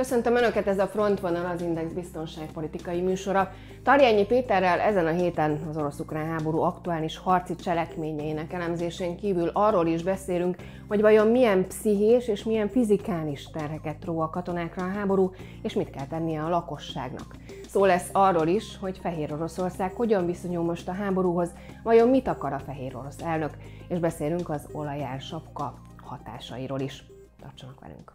Köszöntöm 0.00 0.36
Önöket, 0.36 0.66
ez 0.66 0.78
a 0.78 0.86
Frontvonal 0.86 1.46
az 1.46 1.62
Index 1.62 1.92
biztonságpolitikai 1.92 3.00
műsora. 3.00 3.52
Tarjányi 3.82 4.26
Péterrel 4.26 4.80
ezen 4.80 5.06
a 5.06 5.10
héten 5.10 5.60
az 5.68 5.76
orosz-ukrán 5.76 6.26
háború 6.26 6.60
aktuális 6.60 7.16
harci 7.16 7.54
cselekményeinek 7.54 8.52
elemzésén 8.52 9.16
kívül 9.16 9.50
arról 9.52 9.86
is 9.86 10.02
beszélünk, 10.02 10.56
hogy 10.88 11.00
vajon 11.00 11.26
milyen 11.26 11.66
pszichés 11.66 12.28
és 12.28 12.44
milyen 12.44 12.68
fizikális 12.68 13.50
terheket 13.50 14.04
ró 14.04 14.20
a 14.20 14.30
katonákra 14.30 14.84
a 14.84 14.88
háború, 14.88 15.32
és 15.62 15.72
mit 15.72 15.90
kell 15.90 16.06
tennie 16.06 16.42
a 16.42 16.48
lakosságnak. 16.48 17.34
Szó 17.68 17.84
lesz 17.84 18.08
arról 18.12 18.46
is, 18.46 18.78
hogy 18.80 18.98
Fehér 18.98 19.32
Oroszország 19.32 19.92
hogyan 19.92 20.26
viszonyul 20.26 20.64
most 20.64 20.88
a 20.88 20.92
háborúhoz, 20.92 21.50
vajon 21.82 22.08
mit 22.08 22.28
akar 22.28 22.52
a 22.52 22.58
Fehér 22.58 22.96
Orosz 22.96 23.20
elnök, 23.22 23.56
és 23.88 23.98
beszélünk 23.98 24.48
az 24.48 24.68
olajársapka 24.72 25.74
hatásairól 26.02 26.80
is. 26.80 27.04
Tartsanak 27.40 27.80
velünk! 27.80 28.12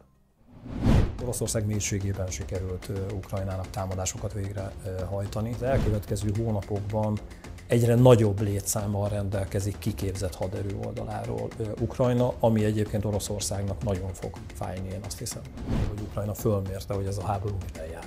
Oroszország 1.26 1.66
mélységében 1.66 2.28
sikerült 2.28 2.92
Ukrajnának 3.14 3.70
támadásokat 3.70 4.34
végrehajtani. 4.34 5.54
Az 5.54 5.64
elkövetkező 5.64 6.32
hónapokban 6.38 7.20
egyre 7.68 7.96
nagyobb 7.96 8.42
létszámmal 8.42 9.10
rendelkezik 9.10 9.78
kiképzett 9.80 10.36
haderő 10.36 10.78
oldaláról 10.86 11.48
Ukrajna, 11.80 12.34
ami 12.40 12.64
egyébként 12.64 13.06
Oroszországnak 13.06 13.84
nagyon 13.84 14.14
fog 14.14 14.32
fájni, 14.54 14.90
én 14.90 15.00
azt 15.06 15.20
hiszem, 15.20 15.42
hogy 15.90 16.00
Ukrajna 16.02 16.34
fölmérte, 16.34 16.94
hogy 16.94 17.06
ez 17.06 17.18
a 17.18 17.24
háború 17.24 17.56
mire 17.72 17.90
jár. 17.92 18.06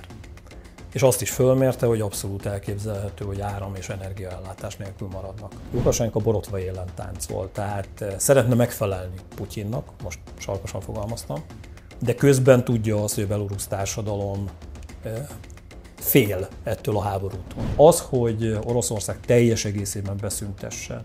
És 0.93 1.01
azt 1.01 1.21
is 1.21 1.31
fölmérte, 1.31 1.85
hogy 1.85 2.01
abszolút 2.01 2.45
elképzelhető, 2.45 3.25
hogy 3.25 3.41
áram 3.41 3.75
és 3.75 3.89
energiaellátás 3.89 4.77
nélkül 4.77 5.07
maradnak. 5.07 5.51
Lukasenko 5.71 6.19
borotva 6.19 6.59
élen 6.59 6.87
tánc 6.95 7.27
volt, 7.27 7.49
tehát 7.49 8.05
szeretne 8.17 8.55
megfelelni 8.55 9.15
Putyinnak, 9.35 9.91
most 10.03 10.19
sarkosan 10.37 10.81
fogalmaztam, 10.81 11.43
de 11.99 12.15
közben 12.15 12.63
tudja 12.63 13.03
azt, 13.03 13.15
hogy 13.15 13.23
a 13.23 13.27
belorusz 13.27 13.67
társadalom 13.67 14.49
fél 15.95 16.47
ettől 16.63 16.97
a 16.97 17.01
háborútól. 17.01 17.63
Az, 17.75 17.99
hogy 17.99 18.59
Oroszország 18.63 19.19
teljes 19.19 19.65
egészében 19.65 20.17
beszüntesse 20.21 21.03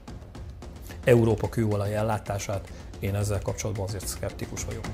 Európa 1.05 1.49
kőolaj 1.49 1.95
ellátását, 1.95 2.73
én 2.99 3.15
ezzel 3.15 3.41
kapcsolatban 3.43 3.87
azért 3.87 4.07
szkeptikus 4.07 4.65
vagyok. 4.65 4.85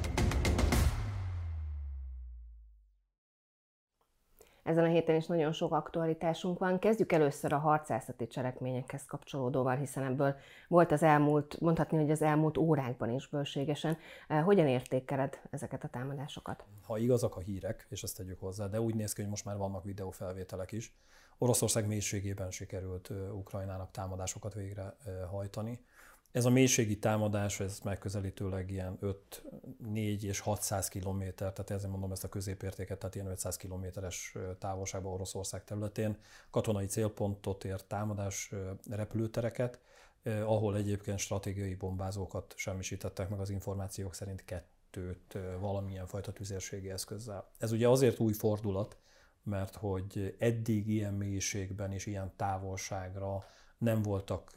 Ezen 4.70 4.84
a 4.84 4.88
héten 4.88 5.16
is 5.16 5.26
nagyon 5.26 5.52
sok 5.52 5.72
aktualitásunk 5.72 6.58
van. 6.58 6.78
Kezdjük 6.78 7.12
először 7.12 7.52
a 7.52 7.58
harcászati 7.58 8.26
cselekményekhez 8.26 9.04
kapcsolódóval, 9.04 9.76
hiszen 9.76 10.02
ebből 10.02 10.36
volt 10.68 10.92
az 10.92 11.02
elmúlt, 11.02 11.60
mondhatni, 11.60 11.96
hogy 11.96 12.10
az 12.10 12.22
elmúlt 12.22 12.56
órákban 12.56 13.10
is 13.10 13.28
bőségesen. 13.28 13.98
Eh, 14.28 14.44
hogyan 14.44 14.66
értékeled 14.66 15.40
ezeket 15.50 15.84
a 15.84 15.88
támadásokat? 15.88 16.64
Ha 16.82 16.98
igazak 16.98 17.36
a 17.36 17.40
hírek, 17.40 17.86
és 17.88 18.02
ezt 18.02 18.16
tegyük 18.16 18.40
hozzá, 18.40 18.66
de 18.66 18.80
úgy 18.80 18.94
néz 18.94 19.12
ki, 19.12 19.20
hogy 19.20 19.30
most 19.30 19.44
már 19.44 19.56
vannak 19.56 19.84
videófelvételek 19.84 20.72
is, 20.72 20.94
Oroszország 21.38 21.86
mélységében 21.86 22.50
sikerült 22.50 23.10
eh, 23.10 23.36
Ukrajnának 23.36 23.90
támadásokat 23.90 24.54
végrehajtani. 24.54 25.84
Ez 26.32 26.44
a 26.44 26.50
mélységi 26.50 26.98
támadás, 26.98 27.60
ez 27.60 27.80
megközelítőleg 27.84 28.70
ilyen 28.70 28.96
5, 29.00 29.42
4 29.78 30.24
és 30.24 30.40
600 30.40 30.88
km, 30.88 31.22
tehát 31.36 31.70
ezért 31.70 31.90
mondom 31.90 32.12
ezt 32.12 32.24
a 32.24 32.28
középértéket, 32.28 32.98
tehát 32.98 33.14
ilyen 33.14 33.26
500 33.26 33.56
kilométeres 33.56 34.36
távolságban 34.58 35.12
Oroszország 35.12 35.64
területén 35.64 36.16
katonai 36.50 36.86
célpontot 36.86 37.64
ért 37.64 37.84
támadás 37.84 38.52
repülőtereket, 38.90 39.80
ahol 40.24 40.76
egyébként 40.76 41.18
stratégiai 41.18 41.74
bombázókat 41.74 42.54
semmisítettek 42.56 43.28
meg 43.28 43.40
az 43.40 43.50
információk 43.50 44.14
szerint 44.14 44.44
kettőt 44.44 45.38
valamilyen 45.60 46.06
fajta 46.06 46.32
tüzérségi 46.32 46.90
eszközzel. 46.90 47.50
Ez 47.58 47.72
ugye 47.72 47.88
azért 47.88 48.20
új 48.20 48.32
fordulat, 48.32 48.96
mert 49.42 49.76
hogy 49.76 50.36
eddig 50.38 50.88
ilyen 50.88 51.14
mélységben 51.14 51.92
és 51.92 52.06
ilyen 52.06 52.32
távolságra 52.36 53.44
nem 53.80 54.02
voltak 54.02 54.54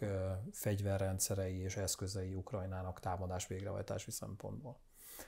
fegyverrendszerei 0.52 1.58
és 1.58 1.76
eszközei 1.76 2.34
Ukrajnának 2.34 3.00
támadás 3.00 3.48
végrehajtási 3.48 4.12
szempontból. 4.12 4.80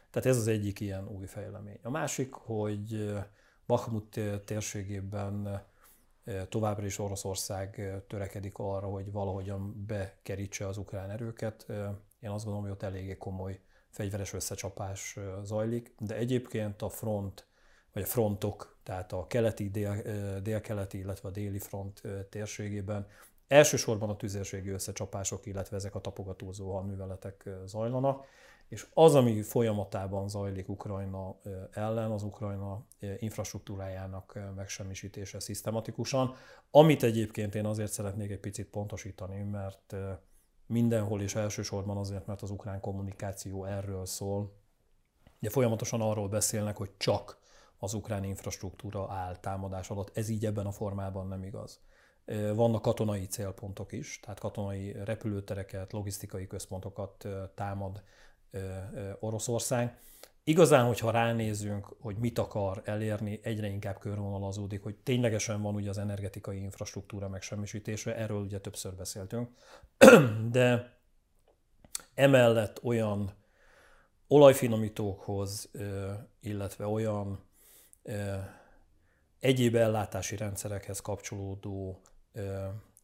Tehát 0.10 0.28
ez 0.28 0.38
az 0.38 0.48
egyik 0.48 0.80
ilyen 0.80 1.08
új 1.08 1.26
fejlemény. 1.26 1.80
A 1.82 1.90
másik, 1.90 2.34
hogy 2.34 3.14
Bakhmut 3.66 4.20
térségében 4.46 5.64
továbbra 6.50 6.86
is 6.86 7.00
Oroszország 7.00 7.94
törekedik 8.08 8.58
arra, 8.58 8.88
hogy 8.88 9.12
valahogyan 9.12 9.86
bekerítse 9.88 10.68
az 10.68 10.78
ukrán 10.78 11.10
erőket. 11.10 11.66
Én 12.20 12.30
azt 12.30 12.44
gondolom, 12.44 12.62
hogy 12.62 12.72
ott 12.72 12.84
eléggé 12.84 13.18
komoly 13.18 13.60
fegyveres 13.90 14.34
összecsapás 14.34 15.18
zajlik, 15.44 15.96
de 16.00 16.16
egyébként 16.16 16.82
a 16.82 16.90
front, 16.90 17.48
vagy 17.94 18.04
a 18.04 18.06
frontok, 18.06 18.78
tehát 18.84 19.12
a 19.12 19.28
keleti, 19.28 19.70
dél, 19.70 20.02
délkeleti, 20.42 20.98
illetve 20.98 21.30
a 21.30 21.32
déli 21.32 21.60
front 21.60 22.02
térségében 22.30 23.08
Elsősorban 23.48 24.10
a 24.10 24.16
tüzérségi 24.16 24.70
összecsapások, 24.70 25.46
illetve 25.46 25.76
ezek 25.76 25.96
a 25.96 26.02
tapogatózó 26.02 26.74
hadműveletek 26.74 27.50
zajlanak, 27.66 28.26
és 28.68 28.88
az, 28.94 29.16
ami 29.16 29.42
folyamatában 29.42 30.30
zajlik 30.30 30.70
Ukrajna 30.70 31.36
ellen, 31.72 32.12
az 32.12 32.24
Ukrajna 32.24 32.86
infrastruktúrájának 33.20 34.40
megsemmisítése 34.56 35.40
szisztematikusan, 35.40 36.36
amit 36.72 37.04
egyébként 37.04 37.56
én 37.56 37.66
azért 37.66 37.92
szeretnék 37.92 38.32
egy 38.32 38.40
picit 38.40 38.70
pontosítani, 38.70 39.44
mert 39.44 39.96
mindenhol 40.68 41.22
és 41.22 41.36
elsősorban 41.36 41.98
azért, 41.98 42.26
mert 42.26 42.42
az 42.42 42.50
ukrán 42.50 42.80
kommunikáció 42.80 43.66
erről 43.66 44.06
szól. 44.06 44.54
Ugye 45.42 45.50
folyamatosan 45.50 46.02
arról 46.02 46.28
beszélnek, 46.28 46.78
hogy 46.78 46.92
csak 46.98 47.40
az 47.78 47.94
ukrán 47.94 48.24
infrastruktúra 48.24 49.12
áll 49.12 49.38
támadás 49.38 49.90
alatt. 49.90 50.18
Ez 50.18 50.30
így 50.30 50.46
ebben 50.46 50.66
a 50.66 50.72
formában 50.72 51.28
nem 51.28 51.44
igaz. 51.44 51.80
Vannak 52.54 52.82
katonai 52.82 53.26
célpontok 53.26 53.92
is, 53.92 54.20
tehát 54.20 54.40
katonai 54.40 54.96
repülőtereket, 55.04 55.94
logisztikai 55.94 56.48
központokat 56.48 57.28
támad 57.56 58.04
Oroszország. 59.20 60.00
Igazán, 60.44 60.86
hogyha 60.86 61.12
ránézünk, 61.12 61.96
hogy 62.00 62.18
mit 62.18 62.40
akar 62.40 62.82
elérni, 62.84 63.40
egyre 63.44 63.68
inkább 63.68 64.00
körvonalazódik, 64.00 64.84
hogy 64.84 64.96
ténylegesen 64.96 65.62
van 65.62 65.76
ugye 65.76 65.90
az 65.90 65.98
energetikai 65.98 66.62
infrastruktúra 66.62 67.30
megsemmisítése, 67.30 68.16
erről 68.16 68.42
ugye 68.42 68.60
többször 68.60 68.96
beszéltünk, 68.96 69.50
de 70.52 70.98
emellett 72.14 72.84
olyan 72.84 73.34
olajfinomítókhoz, 74.28 75.70
illetve 76.40 76.88
olyan 76.88 77.44
egyéb 79.40 79.76
ellátási 79.76 80.36
rendszerekhez 80.36 81.00
kapcsolódó 81.00 82.02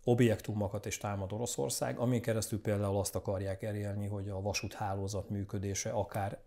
objektumokat 0.04 0.86
is 0.86 0.98
támad 0.98 1.34
Oroszország, 1.34 1.98
amin 1.98 2.22
keresztül 2.22 2.62
például 2.62 2.98
azt 2.98 3.16
akarják 3.16 3.64
elérni, 3.64 4.08
hogy 4.08 4.30
a 4.30 4.42
vasúthálózat 4.42 5.30
működése 5.30 5.90
akár 5.90 6.40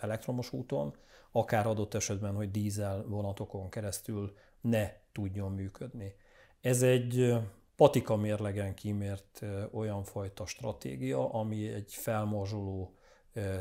elektromos 0.00 0.52
úton, 0.52 0.96
akár 1.32 1.66
adott 1.66 1.94
esetben, 1.94 2.34
hogy 2.34 2.50
dízel 2.50 3.04
vonatokon 3.08 3.68
keresztül 3.68 4.36
ne 4.60 4.92
tudjon 5.12 5.52
működni. 5.52 6.14
Ez 6.60 6.82
egy 6.82 7.34
patika 7.76 8.16
mérlegen 8.16 8.74
kimért 8.74 9.42
olyan 9.72 10.04
fajta 10.04 10.46
stratégia, 10.46 11.32
ami 11.32 11.68
egy 11.68 11.92
felmorzsoló 11.92 12.94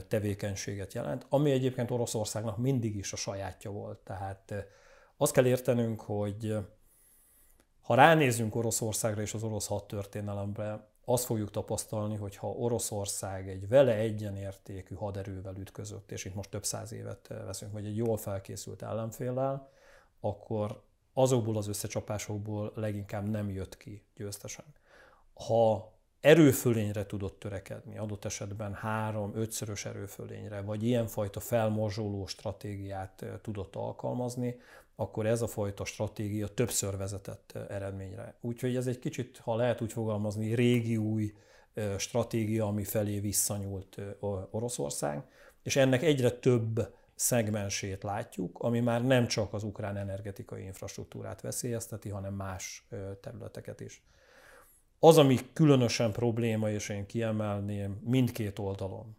tevékenységet 0.08 0.94
jelent, 0.94 1.26
ami 1.30 1.52
egyébként 1.52 1.92
Oroszországnak 1.92 2.58
mindig 2.58 2.96
is 2.96 3.14
a 3.14 3.16
sajátja 3.16 3.72
volt. 3.72 4.00
Tehát 4.00 4.54
azt 5.18 5.34
kell 5.34 5.46
értenünk, 5.46 6.02
hogy 6.02 6.56
ha 7.86 7.96
ránézünk 7.96 8.56
Oroszországra 8.56 9.22
és 9.22 9.34
az 9.34 9.44
orosz 9.44 9.68
hadtörténelemre, 9.68 10.88
azt 11.06 11.26
fogjuk 11.26 11.52
tapasztalni, 11.52 12.16
hogy 12.16 12.36
ha 12.36 12.48
Oroszország 12.48 13.50
egy 13.50 13.68
vele 13.68 13.94
egyenértékű 13.96 14.96
haderővel 14.96 15.56
ütközött, 15.56 16.12
és 16.12 16.26
itt 16.26 16.36
most 16.36 16.50
több 16.50 16.66
száz 16.66 16.92
évet 16.94 17.28
veszünk, 17.28 17.72
vagy 17.72 17.86
egy 17.86 17.96
jól 17.96 18.18
felkészült 18.18 18.82
ellenféllel, 18.82 19.70
akkor 20.20 20.82
azokból 21.14 21.58
az 21.58 21.68
összecsapásokból 21.68 22.72
leginkább 22.76 23.30
nem 23.30 23.50
jött 23.50 23.78
ki 23.78 24.04
győztesen. 24.16 24.66
Ha 25.34 25.94
erőfölényre 26.20 27.06
tudott 27.06 27.40
törekedni, 27.40 27.98
adott 27.98 28.26
esetben 28.26 28.74
három-ötszörös 28.74 29.86
erőfölényre, 29.86 30.62
vagy 30.62 30.84
ilyenfajta 30.84 31.40
felmorzsoló 31.40 32.26
stratégiát 32.28 33.26
tudott 33.42 33.76
alkalmazni, 33.76 34.60
akkor 34.96 35.26
ez 35.26 35.42
a 35.42 35.48
fajta 35.48 35.86
stratégia 35.86 36.48
többször 36.48 36.98
vezetett 36.98 37.52
eredményre. 37.70 38.38
Úgyhogy 38.42 38.76
ez 38.76 38.88
egy 38.88 39.00
kicsit, 39.00 39.38
ha 39.38 39.56
lehet 39.56 39.82
úgy 39.82 39.92
fogalmazni, 39.92 40.54
régi 40.54 40.98
új 40.98 41.34
stratégia, 41.98 42.66
ami 42.66 42.84
felé 42.84 43.20
visszanyúlt 43.20 44.02
Oroszország, 44.52 45.24
és 45.64 45.76
ennek 45.76 46.04
egyre 46.04 46.32
több 46.32 46.94
szegmensét 47.16 48.04
látjuk, 48.04 48.60
ami 48.60 48.80
már 48.80 49.06
nem 49.06 49.28
csak 49.28 49.54
az 49.54 49.64
ukrán 49.64 49.98
energetikai 49.98 50.64
infrastruktúrát 50.64 51.42
veszélyezteti, 51.42 52.10
hanem 52.10 52.34
más 52.34 52.88
területeket 53.22 53.80
is. 53.80 54.04
Az, 55.00 55.18
ami 55.18 55.38
különösen 55.54 56.12
probléma, 56.12 56.70
és 56.70 56.90
én 56.90 57.06
kiemelném 57.06 58.02
mindkét 58.04 58.60
oldalon, 58.60 59.18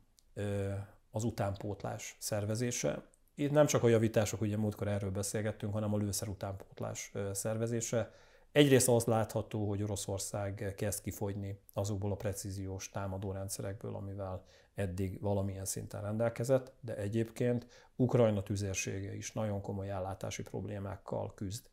az 1.10 1.24
utánpótlás 1.24 2.16
szervezése, 2.18 3.08
itt 3.36 3.50
nem 3.50 3.66
csak 3.66 3.82
a 3.82 3.88
javítások, 3.88 4.40
ugye 4.40 4.56
múltkor 4.56 4.88
erről 4.88 5.10
beszélgettünk, 5.10 5.72
hanem 5.72 5.94
a 5.94 5.96
lőszer 5.96 6.28
utánpótlás 6.28 7.12
szervezése. 7.32 8.12
Egyrészt 8.52 8.88
az 8.88 9.04
látható, 9.04 9.68
hogy 9.68 9.82
Oroszország 9.82 10.74
kezd 10.76 11.02
kifogyni 11.02 11.60
azokból 11.72 12.12
a 12.12 12.16
precíziós 12.16 12.90
támadórendszerekből, 12.90 13.94
amivel 13.94 14.44
eddig 14.74 15.20
valamilyen 15.20 15.64
szinten 15.64 16.02
rendelkezett, 16.02 16.72
de 16.80 16.96
egyébként 16.96 17.66
Ukrajna 17.96 18.42
tüzérsége 18.42 19.16
is 19.16 19.32
nagyon 19.32 19.60
komoly 19.60 19.90
ellátási 19.90 20.42
problémákkal 20.42 21.32
küzd. 21.34 21.64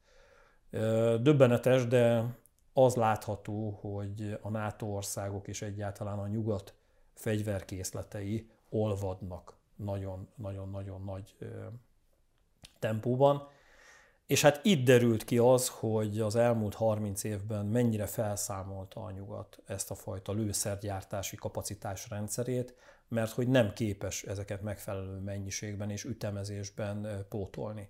Döbbenetes, 1.21 1.87
de 1.87 2.35
az 2.73 2.95
látható, 2.95 3.69
hogy 3.81 4.37
a 4.41 4.49
NATO 4.49 4.85
országok 4.85 5.47
és 5.47 5.61
egyáltalán 5.61 6.19
a 6.19 6.27
nyugat 6.27 6.73
fegyverkészletei 7.13 8.49
olvadnak 8.69 9.61
nagyon-nagyon-nagyon 9.75 11.03
nagy 11.03 11.35
tempóban. 12.79 13.47
És 14.27 14.41
hát 14.41 14.59
itt 14.63 14.85
derült 14.85 15.23
ki 15.23 15.37
az, 15.37 15.69
hogy 15.69 16.19
az 16.19 16.35
elmúlt 16.35 16.73
30 16.73 17.23
évben 17.23 17.65
mennyire 17.65 18.05
felszámolta 18.05 19.03
a 19.03 19.11
nyugat 19.11 19.61
ezt 19.65 19.91
a 19.91 19.95
fajta 19.95 20.31
lőszergyártási 20.31 21.35
kapacitás 21.35 22.09
rendszerét, 22.09 22.75
mert 23.07 23.31
hogy 23.31 23.47
nem 23.47 23.73
képes 23.73 24.23
ezeket 24.23 24.61
megfelelő 24.61 25.17
mennyiségben 25.19 25.89
és 25.89 26.03
ütemezésben 26.03 27.25
pótolni. 27.29 27.89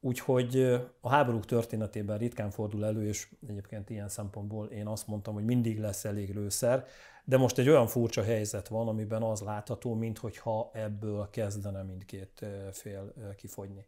Úgyhogy 0.00 0.60
a 1.00 1.08
háborúk 1.08 1.44
történetében 1.44 2.18
ritkán 2.18 2.50
fordul 2.50 2.84
elő, 2.84 3.06
és 3.06 3.28
egyébként 3.48 3.90
ilyen 3.90 4.08
szempontból 4.08 4.66
én 4.66 4.86
azt 4.86 5.06
mondtam, 5.06 5.34
hogy 5.34 5.44
mindig 5.44 5.78
lesz 5.78 6.04
elég 6.04 6.34
lőszer, 6.34 6.86
de 7.24 7.36
most 7.36 7.58
egy 7.58 7.68
olyan 7.68 7.86
furcsa 7.86 8.22
helyzet 8.22 8.68
van, 8.68 8.88
amiben 8.88 9.22
az 9.22 9.40
látható, 9.40 9.94
mintha 9.94 10.70
ebből 10.72 11.28
kezdene 11.30 11.82
mindkét 11.82 12.46
fél 12.72 13.14
kifogyni. 13.36 13.86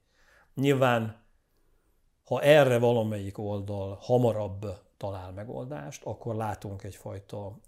Nyilván, 0.54 1.22
ha 2.24 2.42
erre 2.42 2.78
valamelyik 2.78 3.38
oldal 3.38 3.98
hamarabb 4.00 4.66
talál 4.96 5.32
megoldást, 5.32 6.04
akkor 6.04 6.34
látunk 6.34 6.82
egyfajta 6.82 7.60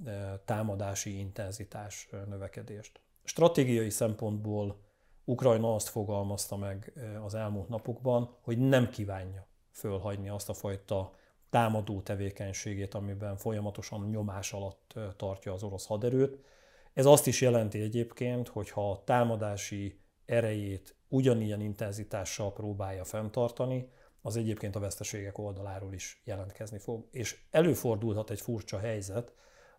támadási 0.44 1.18
intenzitás 1.18 2.08
növekedést. 2.28 3.00
Stratégiai 3.24 3.90
szempontból 3.90 4.80
Ukrajna 5.24 5.74
azt 5.74 5.88
fogalmazta 5.88 6.56
meg 6.56 6.92
az 7.24 7.34
elmúlt 7.34 7.68
napokban, 7.68 8.36
hogy 8.40 8.58
nem 8.58 8.90
kívánja 8.90 9.46
fölhagyni 9.70 10.28
azt 10.28 10.48
a 10.48 10.54
fajta 10.54 11.12
támadó 11.50 12.00
tevékenységét, 12.00 12.94
amiben 12.94 13.36
folyamatosan 13.36 14.08
nyomás 14.08 14.52
alatt 14.52 14.94
tartja 15.16 15.52
az 15.52 15.62
orosz 15.62 15.86
haderőt. 15.86 16.38
Ez 16.92 17.06
azt 17.06 17.26
is 17.26 17.40
jelenti 17.40 17.80
egyébként, 17.80 18.48
hogy 18.48 18.70
ha 18.70 18.90
a 18.90 19.04
támadási 19.04 20.00
erejét 20.24 20.96
ugyanilyen 21.08 21.60
intenzitással 21.60 22.52
próbálja 22.52 23.04
fenntartani, 23.04 23.90
az 24.22 24.36
egyébként 24.36 24.76
a 24.76 24.80
veszteségek 24.80 25.38
oldaláról 25.38 25.92
is 25.92 26.22
jelentkezni 26.24 26.78
fog. 26.78 27.06
És 27.10 27.40
előfordulhat 27.50 28.30
egy 28.30 28.40
furcsa 28.40 28.78
helyzet, 28.78 29.32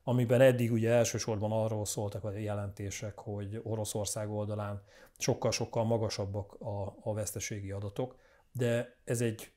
amiben 0.03 0.41
eddig 0.41 0.71
ugye 0.71 0.91
elsősorban 0.91 1.51
arról 1.51 1.85
szóltak 1.85 2.23
a 2.23 2.31
jelentések, 2.31 3.19
hogy 3.19 3.59
Oroszország 3.63 4.31
oldalán 4.31 4.81
sokkal-sokkal 5.17 5.83
magasabbak 5.83 6.53
a, 6.53 6.95
a 7.01 7.13
veszteségi 7.13 7.71
adatok, 7.71 8.15
de 8.51 8.95
ez 9.03 9.21
egy 9.21 9.51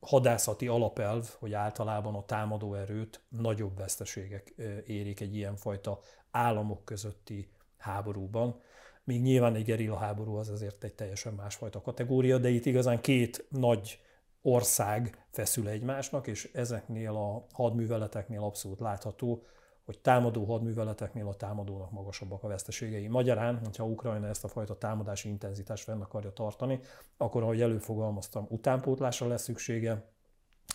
hadászati 0.00 0.66
alapelv, 0.66 1.36
hogy 1.38 1.52
általában 1.52 2.14
a 2.14 2.24
támadó 2.24 2.74
erőt 2.74 3.20
nagyobb 3.28 3.76
veszteségek 3.76 4.54
érik 4.86 5.20
egy 5.20 5.34
ilyenfajta 5.34 6.00
államok 6.30 6.84
közötti 6.84 7.48
háborúban. 7.78 8.60
Míg 9.04 9.22
nyilván 9.22 9.54
egy 9.54 9.64
gerilla 9.64 9.96
háború 9.96 10.34
az 10.34 10.48
azért 10.48 10.84
egy 10.84 10.94
teljesen 10.94 11.32
másfajta 11.32 11.80
kategória, 11.80 12.38
de 12.38 12.48
itt 12.48 12.64
igazán 12.64 13.00
két 13.00 13.46
nagy 13.48 14.00
ország 14.42 15.26
feszül 15.30 15.68
egymásnak, 15.68 16.26
és 16.26 16.50
ezeknél 16.52 17.16
a 17.16 17.46
hadműveleteknél 17.52 18.42
abszolút 18.42 18.80
látható, 18.80 19.42
hogy 19.88 19.98
támadó 19.98 20.44
hadműveleteknél 20.44 21.28
a 21.28 21.34
támadónak 21.34 21.90
magasabbak 21.90 22.42
a 22.42 22.48
veszteségei. 22.48 23.06
Magyarán, 23.06 23.58
hogyha 23.58 23.84
Ukrajna 23.84 24.26
ezt 24.26 24.44
a 24.44 24.48
fajta 24.48 24.78
támadási 24.78 25.28
intenzitást 25.28 25.84
fenn 25.84 26.00
akarja 26.00 26.32
tartani, 26.32 26.80
akkor, 27.16 27.42
ahogy 27.42 27.60
előfogalmaztam, 27.60 28.46
utánpótlásra 28.48 29.26
lesz 29.26 29.42
szüksége, 29.42 30.10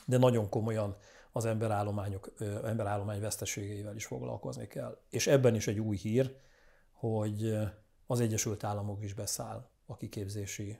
de 0.05 0.17
nagyon 0.17 0.49
komolyan 0.49 0.95
az 1.31 1.45
emberállományok, 1.45 2.33
emberállomány 2.63 3.21
veszteségeivel 3.21 3.95
is 3.95 4.05
foglalkozni 4.05 4.67
kell. 4.67 4.97
És 5.09 5.27
ebben 5.27 5.55
is 5.55 5.67
egy 5.67 5.79
új 5.79 5.97
hír, 5.97 6.35
hogy 6.91 7.57
az 8.07 8.19
Egyesült 8.19 8.63
Államok 8.63 9.03
is 9.03 9.13
beszáll 9.13 9.69
a 9.85 9.95
kiképzési 9.95 10.79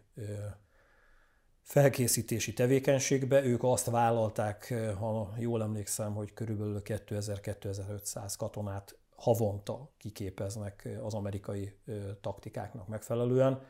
felkészítési 1.63 2.53
tevékenységbe. 2.53 3.43
Ők 3.43 3.63
azt 3.63 3.89
vállalták, 3.89 4.73
ha 4.99 5.33
jól 5.37 5.61
emlékszem, 5.61 6.13
hogy 6.13 6.33
körülbelül 6.33 6.81
2000-2500 6.85 8.33
katonát 8.37 8.97
havonta 9.15 9.91
kiképeznek 9.97 10.89
az 11.01 11.13
amerikai 11.13 11.75
taktikáknak 12.21 12.87
megfelelően. 12.87 13.61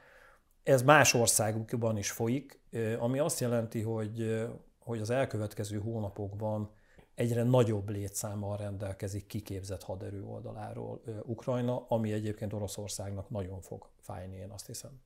Ez 0.64 0.82
más 0.82 1.14
országokban 1.14 1.98
is 1.98 2.12
folyik, 2.12 2.60
ami 3.00 3.20
azt 3.20 3.40
jelenti, 3.40 3.82
hogy, 3.82 4.46
hogy 4.80 5.00
az 5.00 5.10
elkövetkező 5.10 5.80
hónapokban 5.80 6.72
egyre 7.16 7.44
nagyobb 7.44 7.90
létszámmal 7.90 8.58
rendelkezik 8.58 9.26
kiképzett 9.26 9.84
haderő 9.84 10.24
oldaláról 10.24 11.02
Ukrajna, 11.24 11.86
ami 11.88 12.14
egyébként 12.14 12.54
Oroszországnak 12.54 13.30
nagyon 13.30 13.62
fog 13.62 13.90
fájni, 14.00 14.36
én 14.36 14.50
azt 14.50 14.66
hiszem. 14.66 15.02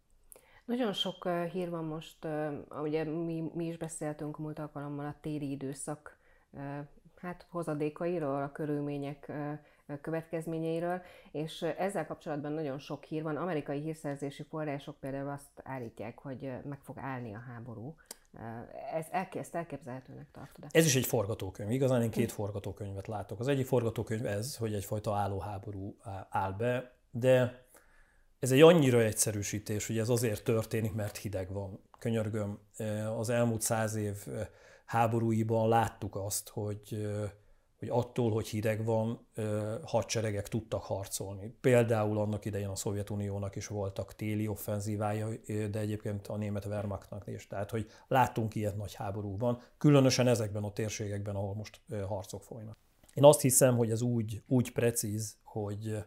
Nagyon 0.68 0.94
sok 0.94 1.28
hír 1.52 1.70
van 1.70 1.84
most, 1.84 2.28
ugye 2.82 3.04
mi, 3.04 3.52
mi 3.54 3.66
is 3.66 3.78
beszéltünk 3.78 4.38
múlt 4.38 4.60
alkalommal 4.60 5.06
a 5.06 5.16
téli 5.22 5.52
időszak 5.52 6.18
hát 7.16 7.46
hozadékairól, 7.50 8.44
a 8.44 8.52
körülmények 8.52 9.32
következményeiről, 10.02 11.02
és 11.32 11.62
ezzel 11.62 12.06
kapcsolatban 12.06 12.52
nagyon 12.52 12.80
sok 12.80 13.04
hír 13.04 13.24
van. 13.24 13.38
Amerikai 13.38 13.82
hírszerzési 13.82 14.44
források 14.44 15.00
például 15.00 15.30
azt 15.30 15.62
állítják, 15.64 16.20
hogy 16.20 16.52
meg 16.64 16.80
fog 16.82 16.98
állni 16.98 17.34
a 17.34 17.44
háború. 17.48 17.96
Ez 18.94 19.06
ezt 19.32 19.56
elképzelhetőnek 19.56 20.32
tartod? 20.32 20.66
Ez 20.72 20.86
is 20.86 20.96
egy 20.96 21.06
forgatókönyv. 21.06 21.72
Igazán 21.72 22.02
én 22.02 22.10
két 22.10 22.32
forgatókönyvet 22.32 23.08
látok. 23.08 23.40
Az 23.40 23.48
egyik 23.48 23.66
forgatókönyv 23.66 24.26
ez, 24.26 24.58
hogy 24.58 24.74
egyfajta 24.74 25.16
állóháború 25.16 25.98
áll 26.30 26.52
be, 26.52 26.96
de 27.12 27.66
ez 28.40 28.52
egy 28.52 28.62
annyira 28.62 29.02
egyszerűsítés, 29.02 29.88
hogy 29.88 29.98
ez 29.98 30.10
azért 30.10 30.44
történik, 30.44 30.94
mert 30.94 31.18
hideg 31.18 31.54
van. 31.54 31.80
Könyörgöm, 32.00 32.60
az 33.18 33.30
elmúlt 33.30 33.62
száz 33.62 33.96
év 33.96 34.28
háborúiban 34.86 35.68
láttuk 35.68 36.16
azt, 36.16 36.50
hogy, 36.50 37.08
hogy 37.80 37.90
attól, 37.90 38.32
hogy 38.32 38.48
hideg 38.48 38.86
van, 38.86 39.28
hadseregek 39.84 40.48
tudtak 40.48 40.82
harcolni. 40.82 41.58
Például 41.62 42.18
annak 42.18 42.46
idején 42.46 42.68
a 42.68 42.76
Szovjetuniónak 42.76 43.56
is 43.56 43.68
voltak 43.68 44.16
téli 44.16 44.48
offenzívája, 44.48 45.30
de 45.46 45.80
egyébként 45.80 46.28
a 46.28 46.38
német 46.38 46.66
Wehrmachtnak 46.66 47.28
is. 47.28 47.48
Tehát, 47.48 47.70
hogy 47.70 47.88
láttunk 48.08 48.56
ilyet 48.56 48.78
nagy 48.78 48.94
háborúban, 48.94 49.62
különösen 49.78 50.28
ezekben 50.28 50.64
a 50.64 50.74
térségekben, 50.74 51.36
ahol 51.36 51.56
most 51.56 51.82
harcok 52.08 52.44
folynak. 52.44 52.78
Én 53.14 53.24
azt 53.24 53.42
hiszem, 53.42 53.78
hogy 53.78 53.92
ez 53.92 54.02
úgy, 54.02 54.42
úgy 54.48 54.72
precíz, 54.72 55.38
hogy 55.44 55.98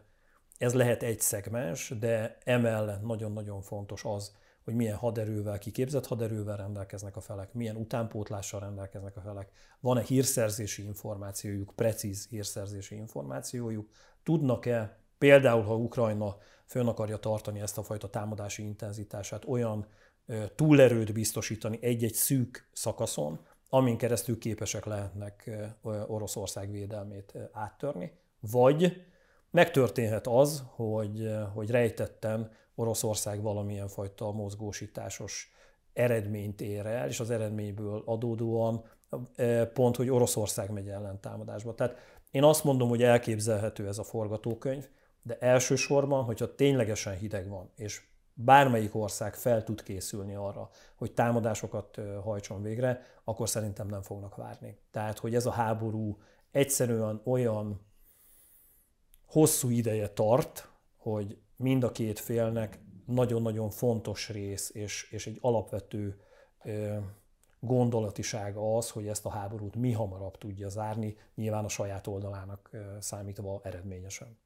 ez 0.61 0.73
lehet 0.73 1.03
egy 1.03 1.19
szegmens, 1.19 1.93
de 1.99 2.37
emellett 2.43 3.01
nagyon-nagyon 3.01 3.61
fontos 3.61 4.03
az, 4.03 4.35
hogy 4.63 4.73
milyen 4.73 4.95
haderővel, 4.95 5.57
kiképzett 5.57 6.07
haderővel 6.07 6.57
rendelkeznek 6.57 7.15
a 7.15 7.21
felek, 7.21 7.53
milyen 7.53 7.75
utánpótlással 7.75 8.59
rendelkeznek 8.59 9.17
a 9.17 9.21
felek, 9.21 9.51
van-e 9.79 10.01
hírszerzési 10.01 10.83
információjuk, 10.83 11.73
precíz 11.75 12.27
hírszerzési 12.27 12.95
információjuk, 12.95 13.89
tudnak-e 14.23 14.97
például, 15.17 15.63
ha 15.63 15.75
Ukrajna 15.75 16.37
fönn 16.65 16.87
akarja 16.87 17.17
tartani 17.17 17.59
ezt 17.59 17.77
a 17.77 17.83
fajta 17.83 18.09
támadási 18.09 18.63
intenzitását, 18.63 19.45
olyan 19.45 19.87
túlerőt 20.55 21.13
biztosítani 21.13 21.79
egy-egy 21.81 22.13
szűk 22.13 22.69
szakaszon, 22.71 23.39
amin 23.69 23.97
keresztül 23.97 24.37
képesek 24.37 24.85
lehetnek 24.85 25.49
Oroszország 26.07 26.71
védelmét 26.71 27.33
áttörni, 27.51 28.11
vagy 28.39 29.05
Megtörténhet 29.51 30.27
az, 30.27 30.63
hogy, 30.75 31.29
hogy 31.53 31.69
rejtetten 31.69 32.51
Oroszország 32.75 33.41
valamilyen 33.41 33.87
fajta 33.87 34.31
mozgósításos 34.31 35.51
eredményt 35.93 36.61
ér 36.61 36.85
el, 36.85 37.07
és 37.07 37.19
az 37.19 37.29
eredményből 37.29 38.03
adódóan 38.05 38.83
e, 39.35 39.65
pont, 39.65 39.95
hogy 39.95 40.09
Oroszország 40.09 40.71
megy 40.71 40.91
támadásba. 41.19 41.75
Tehát 41.75 41.95
én 42.31 42.43
azt 42.43 42.63
mondom, 42.63 42.89
hogy 42.89 43.03
elképzelhető 43.03 43.87
ez 43.87 43.97
a 43.97 44.03
forgatókönyv, 44.03 44.87
de 45.23 45.37
elsősorban, 45.39 46.23
hogyha 46.23 46.55
ténylegesen 46.55 47.17
hideg 47.17 47.49
van, 47.49 47.71
és 47.75 48.01
bármelyik 48.33 48.95
ország 48.95 49.35
fel 49.35 49.63
tud 49.63 49.83
készülni 49.83 50.35
arra, 50.35 50.69
hogy 50.95 51.11
támadásokat 51.11 51.99
hajtson 52.23 52.61
végre, 52.61 53.01
akkor 53.23 53.49
szerintem 53.49 53.87
nem 53.87 54.01
fognak 54.01 54.35
várni. 54.35 54.77
Tehát, 54.91 55.19
hogy 55.19 55.35
ez 55.35 55.45
a 55.45 55.51
háború 55.51 56.17
egyszerűen 56.51 57.21
olyan 57.25 57.81
hosszú 59.31 59.69
ideje 59.69 60.09
tart, 60.09 60.69
hogy 60.97 61.37
mind 61.55 61.83
a 61.83 61.91
két 61.91 62.19
félnek 62.19 62.79
nagyon-nagyon 63.05 63.69
fontos 63.69 64.29
rész, 64.29 64.71
és, 64.73 65.11
és 65.11 65.27
egy 65.27 65.37
alapvető 65.41 66.21
gondolatisága 67.59 68.77
az, 68.77 68.89
hogy 68.89 69.07
ezt 69.07 69.25
a 69.25 69.29
háborút 69.29 69.75
mi 69.75 69.91
hamarabb 69.91 70.37
tudja 70.37 70.69
zárni, 70.69 71.17
nyilván 71.35 71.65
a 71.65 71.69
saját 71.69 72.07
oldalának 72.07 72.69
számítva 72.99 73.59
eredményesen. 73.63 74.39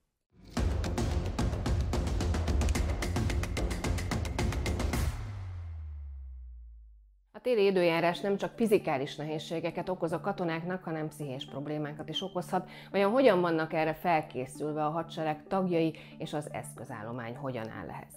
Téli 7.46 7.66
időjárás 7.66 8.20
nem 8.20 8.38
csak 8.38 8.52
fizikális 8.56 9.16
nehézségeket 9.16 9.90
okoz 9.90 10.12
a 10.12 10.20
katonáknak, 10.20 10.84
hanem 10.84 11.08
pszichés 11.08 11.46
problémákat 11.46 12.10
is 12.10 12.22
okozhat. 12.22 12.70
Vajon 12.92 13.12
hogyan 13.12 13.42
vannak 13.42 13.74
erre 13.74 13.94
felkészülve 13.94 14.86
a 14.86 14.90
hadsereg 14.90 15.44
tagjai, 15.48 15.94
és 16.18 16.34
az 16.34 16.48
eszközállomány 16.52 17.36
hogyan 17.36 17.70
áll 17.70 17.90
ehhez? 17.90 18.14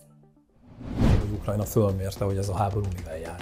Hogy 1.21 1.31
Ukrajna 1.33 1.65
fölmérte, 1.65 2.25
hogy 2.25 2.37
ez 2.37 2.49
a 2.49 2.57
háború 2.57 2.87
mivel 2.97 3.19
jár. 3.19 3.41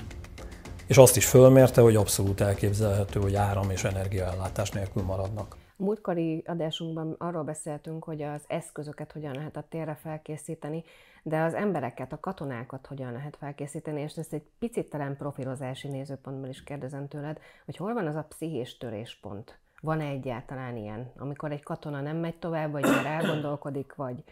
És 0.87 0.97
azt 0.97 1.17
is 1.17 1.27
fölmérte, 1.27 1.81
hogy 1.81 1.97
abszolút 1.97 2.41
elképzelhető, 2.41 3.21
hogy 3.21 3.35
áram 3.35 3.71
és 3.71 3.85
energiaellátás 3.85 4.71
nélkül 4.71 5.03
maradnak. 5.03 5.57
A 5.79 5.83
múltkori 5.83 6.43
adásunkban 6.47 7.15
arról 7.19 7.43
beszéltünk, 7.43 8.05
hogy 8.05 8.23
az 8.23 8.45
eszközöket 8.47 9.13
hogyan 9.13 9.35
lehet 9.35 9.57
a 9.57 9.65
térre 9.69 9.95
felkészíteni, 9.95 10.85
de 11.23 11.41
az 11.41 11.55
embereket, 11.55 12.13
a 12.13 12.21
katonákat 12.21 12.87
hogyan 12.87 13.13
lehet 13.13 13.37
felkészíteni, 13.37 14.01
és 14.01 14.17
ezt 14.17 14.33
egy 14.33 14.45
picit 14.59 14.91
talán 14.91 15.17
profilozási 15.17 15.89
nézőpontból 15.89 16.49
is 16.49 16.65
kérdezem 16.65 17.09
tőled, 17.09 17.39
hogy 17.65 17.77
hol 17.77 17.95
van 17.95 18.07
az 18.07 18.15
a 18.15 18.27
pszichés 18.29 18.77
töréspont? 18.77 19.59
Van-e 19.81 20.05
egyáltalán 20.05 20.77
ilyen, 20.77 21.13
amikor 21.17 21.53
egy 21.53 21.63
katona 21.63 22.01
nem 22.01 22.17
megy 22.17 22.39
tovább, 22.39 22.71
vagy 22.71 22.83
már 22.83 23.07
elgondolkodik, 23.07 23.95
vagy, 23.95 24.25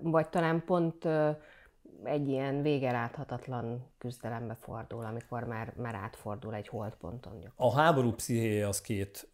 vagy 0.00 0.28
talán 0.28 0.64
pont 0.64 1.08
egy 2.04 2.28
ilyen 2.28 2.62
vége 2.62 2.92
láthatatlan 2.92 3.86
küzdelembe 3.98 4.54
fordul, 4.54 5.04
amikor 5.04 5.44
már, 5.44 5.72
már 5.76 5.94
átfordul 5.94 6.54
egy 6.54 6.68
holdponton. 6.68 7.52
A 7.56 7.72
háború 7.72 8.12
pszichéje 8.12 8.68
az 8.68 8.80
két 8.80 9.28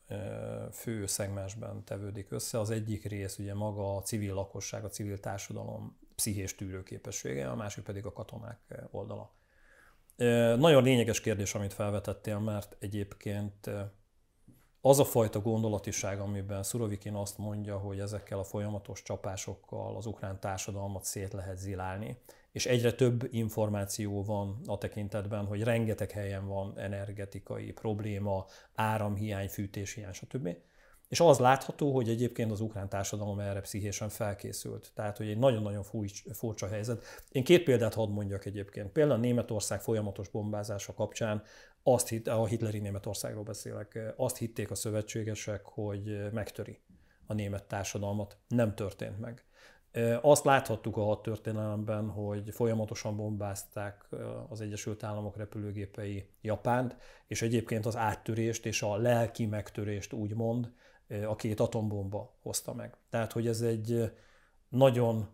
fő 0.72 1.06
szegmensben 1.06 1.84
tevődik 1.84 2.30
össze. 2.30 2.60
Az 2.60 2.70
egyik 2.70 3.04
rész 3.04 3.38
ugye 3.38 3.54
maga 3.54 3.96
a 3.96 4.02
civil 4.02 4.34
lakosság, 4.34 4.84
a 4.84 4.88
civil 4.88 5.20
társadalom 5.20 5.98
pszichés 6.14 6.54
tűrőképessége, 6.54 7.50
a 7.50 7.54
másik 7.54 7.84
pedig 7.84 8.06
a 8.06 8.12
katonák 8.12 8.88
oldala. 8.90 9.32
Nagyon 10.56 10.82
lényeges 10.82 11.20
kérdés, 11.20 11.54
amit 11.54 11.72
felvetettél, 11.72 12.38
mert 12.38 12.76
egyébként 12.78 13.70
az 14.80 14.98
a 14.98 15.04
fajta 15.04 15.40
gondolatiság, 15.40 16.20
amiben 16.20 16.62
Szurovikin 16.62 17.14
azt 17.14 17.38
mondja, 17.38 17.78
hogy 17.78 18.00
ezekkel 18.00 18.38
a 18.38 18.44
folyamatos 18.44 19.02
csapásokkal 19.02 19.96
az 19.96 20.06
ukrán 20.06 20.40
társadalmat 20.40 21.04
szét 21.04 21.32
lehet 21.32 21.58
zilálni, 21.58 22.18
és 22.52 22.66
egyre 22.66 22.92
több 22.92 23.28
információ 23.30 24.24
van 24.24 24.60
a 24.66 24.78
tekintetben, 24.78 25.44
hogy 25.44 25.62
rengeteg 25.62 26.10
helyen 26.10 26.46
van 26.46 26.78
energetikai 26.78 27.72
probléma, 27.72 28.46
áramhiány, 28.74 29.48
fűtéshiány, 29.48 30.12
stb. 30.12 30.56
És 31.08 31.20
az 31.20 31.38
látható, 31.38 31.94
hogy 31.94 32.08
egyébként 32.08 32.50
az 32.50 32.60
ukrán 32.60 32.88
társadalom 32.88 33.38
erre 33.38 33.60
pszichésen 33.60 34.08
felkészült. 34.08 34.92
Tehát, 34.94 35.16
hogy 35.16 35.28
egy 35.28 35.38
nagyon-nagyon 35.38 35.84
furcsa 36.32 36.68
helyzet. 36.68 37.02
Én 37.30 37.44
két 37.44 37.62
példát 37.62 37.94
hadd 37.94 38.08
mondjak 38.08 38.44
egyébként. 38.44 38.90
Például 38.90 39.20
Németország 39.20 39.80
folyamatos 39.80 40.28
bombázása 40.28 40.94
kapcsán 40.94 41.42
azt 41.82 42.08
hitt, 42.08 42.26
a 42.26 42.46
hitleri 42.46 42.78
Németországról 42.78 43.42
beszélek, 43.42 44.14
azt 44.16 44.36
hitték 44.36 44.70
a 44.70 44.74
szövetségesek, 44.74 45.64
hogy 45.64 46.32
megtöri 46.32 46.80
a 47.26 47.34
német 47.34 47.64
társadalmat. 47.64 48.36
Nem 48.48 48.74
történt 48.74 49.20
meg. 49.20 49.44
Azt 50.20 50.44
láthattuk 50.44 50.96
a 50.96 51.04
hadtörténelemben, 51.04 52.08
hogy 52.08 52.50
folyamatosan 52.50 53.16
bombázták 53.16 54.08
az 54.48 54.60
Egyesült 54.60 55.02
Államok 55.02 55.36
repülőgépei 55.36 56.28
Japánt, 56.40 56.96
és 57.26 57.42
egyébként 57.42 57.86
az 57.86 57.96
áttörést 57.96 58.66
és 58.66 58.82
a 58.82 58.96
lelki 58.96 59.46
megtörést 59.46 60.12
úgymond 60.12 60.72
a 61.26 61.36
két 61.36 61.60
atombomba 61.60 62.34
hozta 62.42 62.74
meg. 62.74 62.96
Tehát, 63.10 63.32
hogy 63.32 63.46
ez 63.46 63.60
egy 63.60 64.12
nagyon 64.68 65.28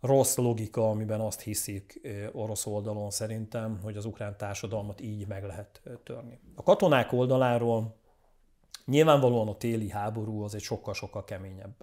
rossz 0.00 0.36
logika, 0.36 0.90
amiben 0.90 1.20
azt 1.20 1.40
hiszik 1.40 2.00
orosz 2.32 2.66
oldalon 2.66 3.10
szerintem, 3.10 3.80
hogy 3.82 3.96
az 3.96 4.04
ukrán 4.04 4.36
társadalmat 4.36 5.00
így 5.00 5.26
meg 5.26 5.44
lehet 5.44 5.82
törni. 6.04 6.40
A 6.54 6.62
katonák 6.62 7.12
oldaláról 7.12 7.96
nyilvánvalóan 8.84 9.48
a 9.48 9.56
téli 9.56 9.88
háború 9.88 10.42
az 10.42 10.54
egy 10.54 10.60
sokkal-sokkal 10.60 11.24
keményebb 11.24 11.74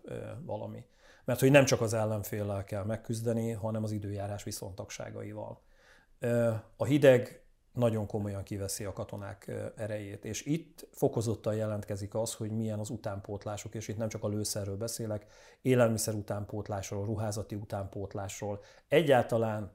valami 0.45 0.85
mert 1.25 1.39
hogy 1.39 1.51
nem 1.51 1.65
csak 1.65 1.81
az 1.81 1.93
ellenféllel 1.93 2.63
kell 2.63 2.83
megküzdeni, 2.83 3.51
hanem 3.51 3.83
az 3.83 3.91
időjárás 3.91 4.43
viszontagságaival. 4.43 5.61
A 6.77 6.85
hideg 6.85 7.43
nagyon 7.73 8.07
komolyan 8.07 8.43
kiveszi 8.43 8.83
a 8.83 8.93
katonák 8.93 9.51
erejét, 9.75 10.25
és 10.25 10.45
itt 10.45 10.87
fokozottan 10.91 11.55
jelentkezik 11.55 12.15
az, 12.15 12.33
hogy 12.33 12.51
milyen 12.51 12.79
az 12.79 12.89
utánpótlások, 12.89 13.75
és 13.75 13.87
itt 13.87 13.97
nem 13.97 14.09
csak 14.09 14.23
a 14.23 14.27
lőszerről 14.27 14.77
beszélek, 14.77 15.25
élelmiszer 15.61 16.13
utánpótlásról, 16.13 17.05
ruházati 17.05 17.55
utánpótlásról. 17.55 18.59
Egyáltalán 18.87 19.71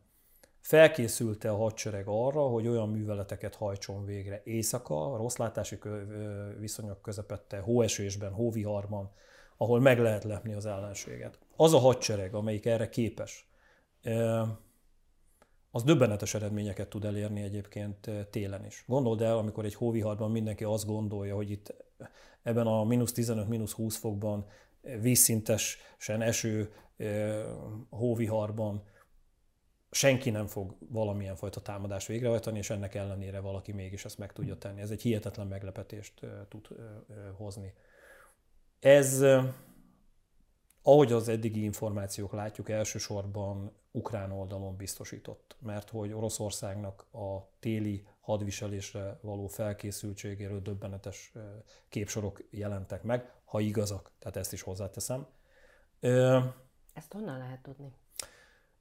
felkészülte 0.60 1.50
a 1.50 1.56
hadsereg 1.56 2.04
arra, 2.06 2.40
hogy 2.40 2.68
olyan 2.68 2.88
műveleteket 2.88 3.54
hajtson 3.54 4.04
végre 4.04 4.40
éjszaka, 4.44 5.16
rosszlátási 5.16 5.78
viszonyok 6.58 7.02
közepette, 7.02 7.58
hóesésben, 7.58 8.32
hóviharban, 8.32 9.12
ahol 9.60 9.80
meg 9.80 9.98
lehet 9.98 10.24
lepni 10.24 10.52
az 10.52 10.66
ellenséget. 10.66 11.38
Az 11.56 11.74
a 11.74 11.78
hadsereg, 11.78 12.34
amelyik 12.34 12.66
erre 12.66 12.88
képes, 12.88 13.48
az 15.70 15.82
döbbenetes 15.82 16.34
eredményeket 16.34 16.88
tud 16.88 17.04
elérni 17.04 17.42
egyébként 17.42 18.10
télen 18.30 18.64
is. 18.64 18.84
Gondold 18.86 19.20
el, 19.20 19.38
amikor 19.38 19.64
egy 19.64 19.74
hóviharban 19.74 20.30
mindenki 20.30 20.64
azt 20.64 20.86
gondolja, 20.86 21.34
hogy 21.34 21.50
itt 21.50 21.74
ebben 22.42 22.66
a 22.66 22.84
mínusz 22.84 23.12
15, 23.12 23.48
mínusz 23.48 23.72
20 23.72 23.96
fokban 23.96 24.46
vízszintesen 25.00 26.22
eső 26.22 26.72
hóviharban 27.90 28.82
senki 29.90 30.30
nem 30.30 30.46
fog 30.46 30.76
valamilyen 30.88 31.36
fajta 31.36 31.60
támadást 31.60 32.06
végrehajtani, 32.06 32.58
és 32.58 32.70
ennek 32.70 32.94
ellenére 32.94 33.40
valaki 33.40 33.72
mégis 33.72 34.04
ezt 34.04 34.18
meg 34.18 34.32
tudja 34.32 34.56
tenni. 34.56 34.80
Ez 34.80 34.90
egy 34.90 35.02
hihetetlen 35.02 35.46
meglepetést 35.46 36.20
tud 36.48 36.68
hozni. 37.36 37.74
Ez, 38.80 39.24
ahogy 40.82 41.12
az 41.12 41.28
eddigi 41.28 41.62
információk 41.62 42.32
látjuk, 42.32 42.68
elsősorban 42.68 43.72
ukrán 43.90 44.32
oldalon 44.32 44.76
biztosított, 44.76 45.56
mert 45.60 45.90
hogy 45.90 46.12
Oroszországnak 46.12 47.06
a 47.12 47.48
téli 47.60 48.06
hadviselésre 48.20 49.18
való 49.22 49.46
felkészültségéről 49.46 50.60
döbbenetes 50.60 51.32
képsorok 51.88 52.42
jelentek 52.50 53.02
meg, 53.02 53.32
ha 53.44 53.60
igazak, 53.60 54.12
tehát 54.18 54.36
ezt 54.36 54.52
is 54.52 54.62
hozzáteszem. 54.62 55.26
Ezt 56.92 57.12
honnan 57.12 57.38
lehet 57.38 57.62
tudni? 57.62 57.92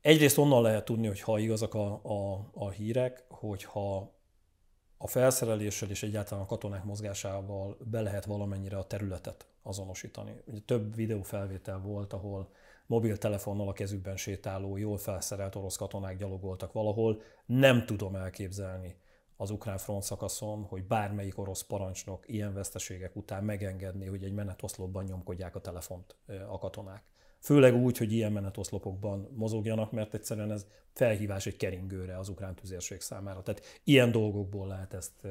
Egyrészt 0.02 0.38
onnan 0.38 0.62
lehet 0.62 0.86
tudni, 0.86 1.08
hogy 1.08 1.22
ha 1.22 1.40
igazak 1.40 1.74
a, 1.74 2.00
a, 2.04 2.50
a 2.54 2.70
hírek, 2.70 3.26
hogyha 3.30 4.17
a 4.98 5.08
felszereléssel 5.08 5.90
és 5.90 6.04
egyáltalán 6.04 6.44
a 6.44 6.48
katonák 6.48 6.84
mozgásával 6.84 7.78
be 7.84 8.02
lehet 8.02 8.26
valamennyire 8.26 8.78
a 8.78 8.88
területet 8.88 9.48
azonosítani. 9.62 10.42
Ugye 10.46 10.60
több 10.60 10.96
videófelvétel 10.96 11.80
volt, 11.80 12.14
ahol 12.14 12.50
mobiltelefonnal 12.86 13.68
a 13.68 13.74
kezükben 13.74 14.18
sétáló, 14.18 14.78
jól 14.78 14.98
felszerelt 14.98 15.56
orosz 15.56 15.76
katonák 15.76 16.18
gyalogoltak 16.18 16.72
valahol. 16.72 17.22
Nem 17.46 17.86
tudom 17.86 18.16
elképzelni 18.16 18.96
az 19.36 19.50
ukrán 19.50 19.78
front 19.78 20.04
szakaszon, 20.04 20.64
hogy 20.64 20.84
bármelyik 20.84 21.38
orosz 21.38 21.64
parancsnok 21.64 22.24
ilyen 22.28 22.54
veszteségek 22.54 23.16
után 23.16 23.44
megengedni, 23.44 24.06
hogy 24.06 24.24
egy 24.24 24.34
menetoszlopban 24.34 25.04
nyomkodják 25.04 25.56
a 25.56 25.62
telefont 25.62 26.16
a 26.48 26.58
katonák. 26.58 27.04
Főleg 27.40 27.76
úgy, 27.76 27.98
hogy 27.98 28.12
ilyen 28.14 28.32
menetoszlopokban 28.32 29.30
mozogjanak, 29.36 29.92
mert 29.92 30.14
egyszerűen 30.14 30.52
ez 30.52 30.66
felhívás 30.94 31.46
egy 31.46 31.58
keringőre 31.58 32.18
az 32.18 32.30
ukrán 32.30 32.56
tüzérség 32.56 33.02
számára. 33.02 33.42
Tehát 33.42 33.80
ilyen 33.84 34.12
dolgokból 34.12 34.68
lehet 34.68 34.94
ezt 34.94 35.28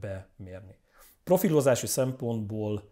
bemérni. 0.00 0.76
Profilozási 1.24 1.86
szempontból 1.86 2.90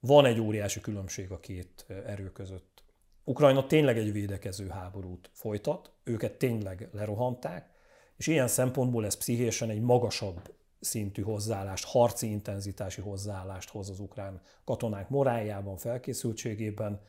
van 0.00 0.24
egy 0.24 0.40
óriási 0.40 0.80
különbség 0.80 1.30
a 1.30 1.40
két 1.40 1.86
erő 2.06 2.32
között. 2.32 2.82
Ukrajna 3.24 3.66
tényleg 3.66 3.98
egy 3.98 4.12
védekező 4.12 4.68
háborút 4.68 5.30
folytat, 5.32 5.92
őket 6.02 6.38
tényleg 6.38 6.88
lerohanták, 6.92 7.70
és 8.16 8.26
ilyen 8.26 8.48
szempontból 8.48 9.04
ez 9.04 9.16
pszichésen 9.16 9.70
egy 9.70 9.80
magasabb 9.80 10.52
szintű 10.80 11.22
hozzáállást, 11.22 11.84
harci 11.84 12.30
intenzitási 12.30 13.00
hozzáállást 13.00 13.70
hoz 13.70 13.90
az 13.90 14.00
ukrán 14.00 14.40
katonák 14.64 15.08
morájában, 15.08 15.76
felkészültségében, 15.76 17.00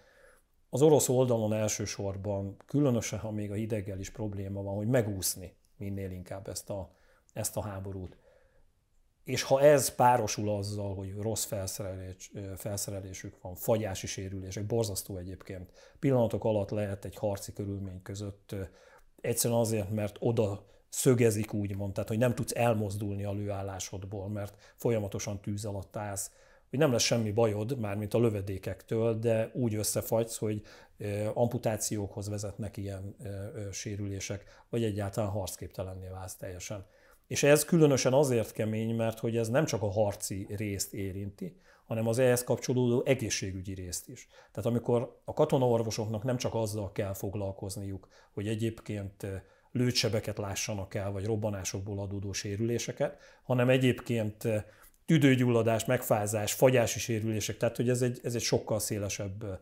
az 0.76 0.82
orosz 0.82 1.10
oldalon 1.10 1.54
elsősorban, 1.54 2.58
különösen 2.66 3.20
ha 3.20 3.32
még 3.32 3.52
a 3.52 3.54
hideggel 3.54 4.00
is 4.00 4.10
probléma 4.10 4.62
van, 4.62 4.76
hogy 4.76 4.88
megúszni 4.88 5.56
minél 5.78 6.12
inkább 6.12 6.48
ezt 6.48 6.70
a, 6.70 6.96
ezt 7.34 7.58
a 7.58 7.62
háborút. 7.62 8.18
És 9.24 9.44
ha 9.44 9.62
ez 9.62 9.96
párosul 9.96 10.50
azzal, 10.50 10.96
hogy 10.96 11.16
rossz 11.16 11.44
felszerelés, 11.44 12.32
felszerelésük 12.56 13.42
van, 13.42 13.56
fagyási 13.56 14.08
sérülések, 14.08 14.66
borzasztó 14.66 15.18
egyébként, 15.18 15.72
pillanatok 16.00 16.44
alatt 16.44 16.70
lehet 16.70 17.06
egy 17.06 17.16
harci 17.16 17.54
körülmény 17.54 18.02
között 18.02 18.56
egyszerűen 19.22 19.60
azért, 19.60 19.92
mert 19.92 20.16
oda 20.20 20.66
szögezik 20.90 21.54
úgymond, 21.54 21.94
tehát 21.94 22.10
hogy 22.10 22.18
nem 22.18 22.36
tudsz 22.36 22.56
elmozdulni 22.56 23.24
a 23.24 23.34
lőállásodból, 23.34 24.30
mert 24.30 24.74
folyamatosan 24.76 25.42
tűz 25.42 25.66
alatt 25.66 25.96
állsz, 25.96 26.32
hogy 26.76 26.84
nem 26.84 26.94
lesz 26.94 27.04
semmi 27.04 27.32
bajod, 27.32 27.80
mármint 27.80 28.14
a 28.14 28.20
lövedékektől, 28.20 29.20
de 29.20 29.52
úgy 29.54 29.76
összefagysz, 29.76 30.38
hogy 30.38 30.62
amputációkhoz 31.34 32.30
vezetnek 32.30 32.78
ilyen 32.78 33.16
sérülések, 33.72 34.44
vagy 34.70 34.84
egyáltalán 34.84 35.30
harcképtelenné 35.30 36.08
válsz 36.08 36.36
teljesen. 36.36 36.86
És 37.28 37.44
ez 37.44 37.66
különösen 37.66 38.14
azért 38.14 38.52
kemény, 38.52 38.96
mert 38.96 39.20
hogy 39.20 39.38
ez 39.38 39.50
nem 39.50 39.66
csak 39.66 39.82
a 39.82 39.92
harci 39.92 40.48
részt 40.50 40.94
érinti, 40.94 41.58
hanem 41.86 42.08
az 42.08 42.20
ehhez 42.20 42.44
kapcsolódó 42.44 43.04
egészségügyi 43.06 43.74
részt 43.74 44.10
is. 44.10 44.28
Tehát 44.52 44.70
amikor 44.70 45.22
a 45.26 45.34
katonaorvosoknak 45.34 46.24
nem 46.24 46.38
csak 46.38 46.54
azzal 46.54 46.92
kell 46.92 47.14
foglalkozniuk, 47.14 48.08
hogy 48.34 48.48
egyébként 48.48 49.28
lőtsebeket 49.72 50.38
lássanak 50.38 50.94
el, 50.94 51.12
vagy 51.12 51.26
robbanásokból 51.26 52.00
adódó 52.00 52.32
sérüléseket, 52.32 53.18
hanem 53.44 53.70
egyébként 53.70 54.44
tüdőgyulladás, 55.06 55.86
megfázás, 55.86 56.54
fagyási 56.54 57.00
sérülések, 57.00 57.58
tehát 57.58 57.76
hogy 57.76 57.90
ez 57.90 58.02
egy, 58.02 58.20
ez 58.24 58.36
egy 58.36 58.42
sokkal 58.42 58.80
szélesebb 58.80 59.60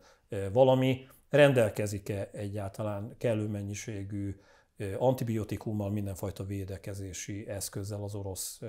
valami. 0.52 1.06
Rendelkezik-e 1.28 2.28
egyáltalán 2.32 3.14
kellő 3.18 3.46
mennyiségű 3.46 4.36
antibiotikummal, 4.98 5.90
mindenfajta 5.90 6.44
védekezési 6.44 7.48
eszközzel 7.48 8.02
az 8.02 8.14
orosz 8.14 8.60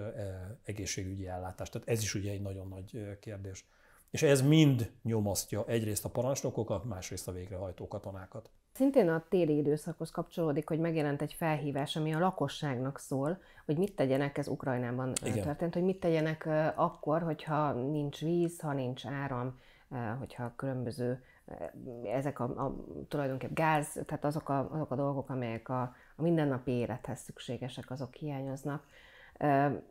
egészségügyi 0.63 1.27
ellátás. 1.27 1.70
Tehát 1.70 1.88
ez 1.88 2.01
is 2.01 2.15
ugye 2.15 2.32
egy 2.32 2.41
nagyon 2.41 2.67
nagy 2.67 3.17
kérdés. 3.20 3.65
És 4.12 4.22
ez 4.24 4.41
mind 4.41 4.91
nyomasztja 5.03 5.65
egyrészt 5.67 6.05
a 6.05 6.10
parancsnokokat, 6.10 6.86
másrészt 6.86 7.27
a 7.27 7.32
végrehajtó 7.32 7.88
katonákat. 7.88 8.50
Szintén 8.75 9.10
a 9.10 9.24
téli 9.29 9.58
időszakhoz 9.58 10.12
kapcsolódik, 10.12 10.67
hogy 10.67 10.79
megjelent 10.79 11.22
egy 11.22 11.34
felhívás, 11.34 11.96
ami 11.96 12.13
a 12.13 12.20
lakosságnak 12.20 13.00
szól, 13.00 13.38
hogy 13.65 13.77
mit 13.77 13.96
tegyenek, 13.96 14.38
ez 14.38 14.48
Ukrajnában 14.48 15.13
Igen. 15.24 15.44
történt, 15.44 15.74
hogy 15.74 15.84
mit 15.84 16.00
tegyenek 16.00 16.50
akkor, 16.75 17.22
hogyha 17.22 17.72
nincs 17.74 18.20
víz, 18.20 18.60
ha 18.60 18.74
nincs 18.74 19.05
áram, 19.05 19.60
hogyha 20.20 20.53
különböző 20.55 21.24
ezek 22.03 22.39
a, 22.39 22.44
a 22.44 22.75
tulajdonképp 23.08 23.53
gáz, 23.53 24.01
tehát 24.05 24.25
azok 24.25 24.50
a, 24.50 24.72
azok 24.72 24.91
a 24.91 24.96
dolgok, 24.96 25.29
amelyek 25.29 25.70
a, 25.70 25.82
a 26.15 26.22
mindennapi 26.22 26.72
élethez 26.72 27.20
szükségesek, 27.20 27.91
azok 27.91 28.13
hiányoznak. 28.13 28.84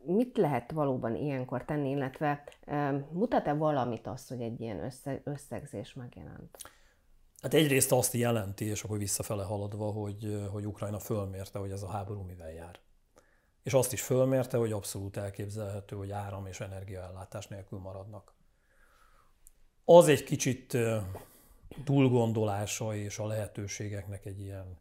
Mit 0.02 0.36
lehet 0.36 0.70
valóban 0.70 1.16
ilyenkor 1.16 1.64
tenni, 1.64 1.90
illetve 1.90 2.44
mutat-e 3.10 3.52
valamit 3.52 4.06
azt, 4.06 4.28
hogy 4.28 4.40
egy 4.40 4.60
ilyen 4.60 4.84
össze, 4.84 5.20
összegzés 5.24 5.94
megjelent? 5.94 6.73
Hát 7.44 7.54
egyrészt 7.54 7.92
azt 7.92 8.12
jelenti, 8.12 8.64
és 8.64 8.82
akkor 8.82 8.98
visszafele 8.98 9.42
haladva, 9.42 9.90
hogy, 9.90 10.46
hogy 10.50 10.66
Ukrajna 10.66 10.98
fölmérte, 10.98 11.58
hogy 11.58 11.70
ez 11.70 11.82
a 11.82 11.88
háború 11.88 12.22
mivel 12.22 12.52
jár. 12.52 12.78
És 13.62 13.72
azt 13.72 13.92
is 13.92 14.02
fölmérte, 14.02 14.56
hogy 14.56 14.72
abszolút 14.72 15.16
elképzelhető, 15.16 15.96
hogy 15.96 16.10
áram 16.10 16.46
és 16.46 16.60
energiaellátás 16.60 17.46
nélkül 17.46 17.78
maradnak. 17.78 18.34
Az 19.84 20.08
egy 20.08 20.24
kicsit 20.24 20.76
túlgondolása 21.84 22.94
és 22.94 23.18
a 23.18 23.26
lehetőségeknek 23.26 24.24
egy 24.24 24.40
ilyen 24.40 24.78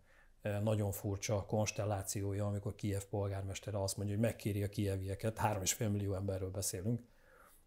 nagyon 0.61 0.91
furcsa 0.91 1.45
konstellációja, 1.45 2.45
amikor 2.45 2.75
Kiev 2.75 3.03
polgármestere 3.09 3.81
azt 3.81 3.97
mondja, 3.97 4.15
hogy 4.15 4.23
megkéri 4.23 4.63
a 4.63 4.69
kievieket, 4.69 5.39
3,5 5.39 5.91
millió 5.91 6.13
emberről 6.13 6.51
beszélünk, 6.51 7.01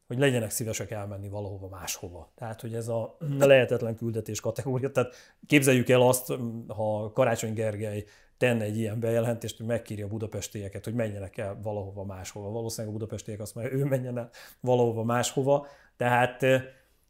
hogy 0.07 0.19
legyenek 0.19 0.51
szívesek 0.51 0.91
elmenni 0.91 1.29
valahova 1.29 1.69
máshova. 1.69 2.33
Tehát, 2.35 2.61
hogy 2.61 2.75
ez 2.75 2.89
a 2.89 3.17
lehetetlen 3.39 3.97
küldetés 3.97 4.41
kategória. 4.41 4.91
Tehát 4.91 5.15
képzeljük 5.47 5.89
el 5.89 6.01
azt, 6.01 6.33
ha 6.69 7.13
Karácsony 7.13 7.53
Gergely 7.53 8.05
tenne 8.39 8.65
egy 8.65 8.79
ilyen 8.79 9.01
bejelentést, 9.01 9.57
hogy 9.57 9.67
megkéri 9.67 10.03
a 10.03 10.09
budapestieket, 10.09 10.85
hogy 10.85 10.95
menjenek 10.95 11.37
el 11.37 11.59
valahova 11.63 12.05
máshova. 12.05 12.51
Valószínűleg 12.51 12.95
a 12.95 12.99
budapestiek 12.99 13.41
azt 13.41 13.55
mondja, 13.55 13.73
ő 13.73 13.85
menjen 13.85 14.19
el 14.19 14.31
valahova 14.61 15.03
máshova. 15.03 15.67
Tehát 15.97 16.43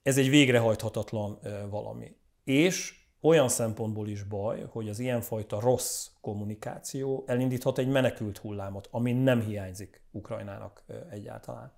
ez 0.03 0.19
egy 0.19 0.31
végrehajthatatlan 0.31 1.39
valami. 1.71 2.17
És 2.45 2.95
olyan 3.21 3.49
szempontból 3.49 4.09
is 4.09 4.23
baj, 4.23 4.67
hogy 4.69 4.89
az 4.89 4.99
ilyenfajta 4.99 5.61
rossz 5.61 6.09
kommunikáció 6.21 7.25
elindíthat 7.27 7.79
egy 7.79 7.89
menekült 7.89 8.39
hullámot, 8.39 8.89
ami 8.91 9.13
nem 9.13 9.41
hiányzik 9.41 10.03
Ukrajnának 10.11 10.85
egyáltalán. 11.11 11.73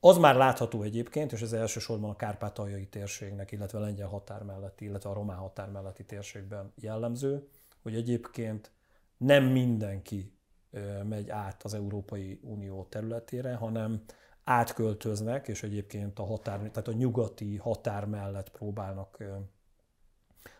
Az 0.00 0.16
már 0.16 0.36
látható 0.36 0.82
egyébként, 0.82 1.32
és 1.32 1.40
ez 1.40 1.52
elsősorban 1.52 2.10
a 2.10 2.16
kárpátaljai 2.16 2.86
térségnek, 2.86 3.52
illetve 3.52 3.78
a 3.78 3.80
lengyel 3.80 4.08
határ 4.08 4.42
melletti, 4.42 4.84
illetve 4.84 5.10
a 5.10 5.14
román 5.14 5.36
határ 5.36 5.70
melletti 5.70 6.04
térségben 6.04 6.72
jellemző, 6.74 7.48
hogy 7.82 7.94
egyébként 7.94 8.70
nem 9.16 9.44
mindenki 9.44 10.32
megy 11.04 11.30
át 11.30 11.62
az 11.62 11.74
Európai 11.74 12.40
Unió 12.42 12.86
területére, 12.88 13.54
hanem 13.54 14.02
átköltöznek, 14.44 15.48
és 15.48 15.62
egyébként 15.62 16.18
a 16.18 16.24
határ, 16.24 16.58
tehát 16.58 16.88
a 16.88 16.92
nyugati 16.92 17.56
határ 17.56 18.04
mellett 18.04 18.50
próbálnak 18.50 19.24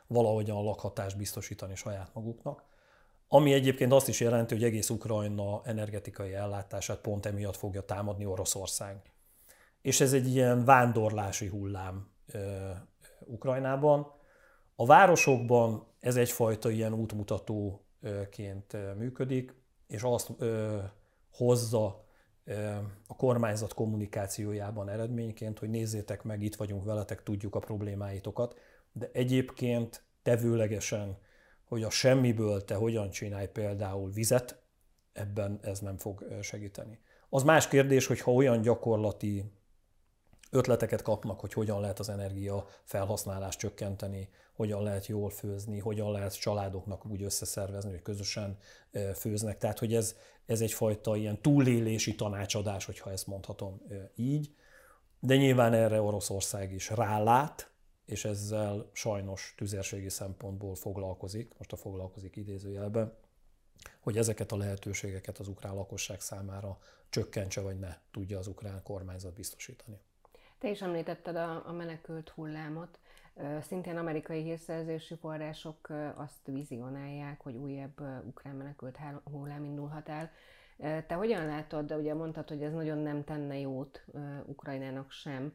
valahogyan 0.07 0.57
a 0.57 0.63
lakhatást 0.63 1.17
biztosítani 1.17 1.75
saját 1.75 2.15
maguknak. 2.15 2.65
Ami 3.29 3.53
egyébként 3.53 3.93
azt 3.93 4.09
is 4.09 4.21
jelenti, 4.21 4.55
hogy 4.55 4.65
egész 4.65 4.91
Ukrajna 4.91 5.61
energetikai 5.65 6.35
ellátását 6.35 6.99
pont 6.99 7.27
emiatt 7.27 7.57
fogja 7.57 7.83
támadni 7.83 8.27
Oroszország. 8.27 9.03
És 9.83 10.01
ez 10.01 10.13
egy 10.13 10.29
ilyen 10.29 10.65
vándorlási 10.65 11.47
hullám 11.47 12.11
Ukrajnában. 13.21 14.13
A 14.75 14.87
városokban 14.87 15.87
ez 16.01 16.17
egyfajta 16.17 16.71
ilyen 16.71 16.93
útmutatóként 16.93 18.77
működik, 18.97 19.55
és 19.87 20.03
azt 20.03 20.33
hozza 21.33 22.05
a 23.07 23.17
kormányzat 23.17 23.75
kommunikációjában 23.75 24.89
eredményként, 24.89 25.59
hogy 25.59 25.71
nézzétek 25.71 26.23
meg, 26.23 26.43
itt 26.43 26.55
vagyunk 26.55 26.85
veletek, 26.85 27.23
tudjuk 27.23 27.55
a 27.55 27.59
problémáitokat, 27.59 28.59
de 28.93 29.11
egyébként 29.13 30.05
tevőlegesen, 30.23 31.19
hogy 31.65 31.83
a 31.83 31.91
semmiből 31.91 32.65
te 32.65 32.75
hogyan 32.75 33.11
csinálj 33.11 33.47
például 33.47 34.11
vizet, 34.11 34.63
ebben 35.13 35.59
ez 35.63 35.79
nem 35.79 35.97
fog 35.97 36.25
segíteni. 36.41 37.01
Az 37.29 37.43
más 37.43 37.69
kérdés, 37.69 38.07
hogy 38.07 38.21
ha 38.21 38.33
olyan 38.33 38.61
gyakorlati 38.61 39.53
ötleteket 40.51 41.03
kapnak, 41.03 41.41
hogy 41.41 41.53
hogyan 41.53 41.81
lehet 41.81 41.99
az 41.99 42.09
energia 42.09 42.67
felhasználást 42.85 43.59
csökkenteni, 43.59 44.29
hogyan 44.53 44.83
lehet 44.83 45.07
jól 45.07 45.31
főzni, 45.31 45.79
hogyan 45.79 46.13
lehet 46.13 46.41
családoknak 46.41 47.07
úgy 47.07 47.23
összeszervezni, 47.23 47.91
hogy 47.91 48.03
közösen 48.03 48.59
főznek. 49.15 49.59
Tehát, 49.59 49.79
hogy 49.79 49.95
ez, 49.95 50.17
ez 50.47 50.61
egyfajta 50.61 51.17
ilyen 51.17 51.41
túlélési 51.41 52.15
tanácsadás, 52.15 52.85
hogyha 52.85 53.11
ezt 53.11 53.27
mondhatom 53.27 53.83
így. 54.15 54.55
De 55.21 55.37
nyilván 55.37 55.73
erre 55.73 56.01
Oroszország 56.01 56.73
is 56.73 56.91
rálát, 56.91 57.71
és 58.05 58.25
ezzel 58.25 58.91
sajnos 58.93 59.55
tüzérségi 59.57 60.09
szempontból 60.09 60.75
foglalkozik, 60.75 61.53
most 61.59 61.73
a 61.73 61.77
foglalkozik 61.77 62.37
idézőjelben, 62.37 63.17
hogy 64.01 64.17
ezeket 64.17 64.53
a 64.53 64.57
lehetőségeket 64.57 65.39
az 65.39 65.49
ukrán 65.49 65.75
lakosság 65.75 66.21
számára 66.21 66.79
csökkentse, 67.11 67.61
vagy 67.61 67.79
ne 67.79 67.97
tudja 68.11 68.39
az 68.39 68.47
ukrán 68.47 68.83
kormányzat 68.83 69.35
biztosítani. 69.35 70.01
Te 70.61 70.69
is 70.69 70.83
említetted 70.83 71.37
a, 71.37 71.63
a 71.67 71.73
menekült 71.73 72.29
hullámot. 72.29 72.99
Szintén 73.61 73.97
amerikai 73.97 74.43
hírszerzési 74.43 75.15
források 75.15 75.89
azt 76.15 76.47
vizionálják, 76.47 77.41
hogy 77.41 77.57
újabb 77.57 78.01
ukrán 78.27 78.55
menekült 78.55 78.99
hullám 79.25 79.65
indulhat 79.65 80.09
el. 80.09 80.31
Te 81.07 81.15
hogyan 81.15 81.47
látod, 81.47 81.87
de 81.87 81.97
ugye 81.97 82.15
mondtad, 82.15 82.49
hogy 82.49 82.63
ez 82.63 82.73
nagyon 82.73 82.99
nem 82.99 83.25
tenne 83.25 83.59
jót 83.59 84.05
Ukrajnának 84.47 85.11
sem. 85.11 85.55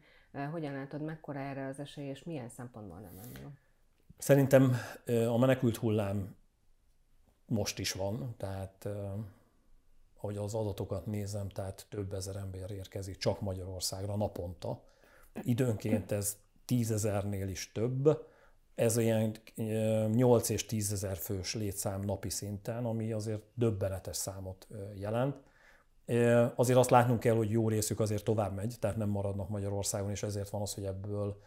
Hogyan 0.51 0.73
látod, 0.73 1.01
mekkora 1.01 1.39
erre 1.39 1.65
az 1.65 1.79
esély, 1.79 2.07
és 2.07 2.23
milyen 2.23 2.49
szempontból 2.49 2.99
nem 2.99 3.31
jó? 3.41 3.49
Szerintem 4.17 4.75
a 5.27 5.37
menekült 5.37 5.77
hullám 5.77 6.35
most 7.45 7.79
is 7.79 7.91
van, 7.91 8.33
tehát 8.37 8.87
ahogy 10.17 10.37
az 10.37 10.53
adatokat 10.53 11.05
nézem, 11.05 11.49
tehát 11.49 11.85
több 11.89 12.13
ezer 12.13 12.35
ember 12.35 12.71
érkezik 12.71 13.17
csak 13.17 13.41
Magyarországra 13.41 14.15
naponta. 14.15 14.81
Időnként 15.43 16.11
ez 16.11 16.37
tízezernél 16.65 17.47
is 17.47 17.71
több, 17.71 18.25
ez 18.75 18.97
olyan 18.97 19.35
8 20.11 20.49
és 20.49 20.65
10 20.65 20.91
ezer 20.91 21.17
fős 21.17 21.55
létszám 21.55 22.01
napi 22.01 22.29
szinten, 22.29 22.85
ami 22.85 23.11
azért 23.11 23.41
döbbenetes 23.53 24.17
számot 24.17 24.67
jelent. 24.95 25.35
Azért 26.55 26.79
azt 26.79 26.89
látnunk 26.89 27.19
kell, 27.19 27.35
hogy 27.35 27.49
jó 27.49 27.69
részük 27.69 27.99
azért 27.99 28.23
tovább 28.23 28.55
megy, 28.55 28.75
tehát 28.79 28.97
nem 28.97 29.09
maradnak 29.09 29.49
Magyarországon, 29.49 30.09
és 30.09 30.23
ezért 30.23 30.49
van 30.49 30.61
az, 30.61 30.73
hogy 30.73 30.85
ebből 30.85 31.41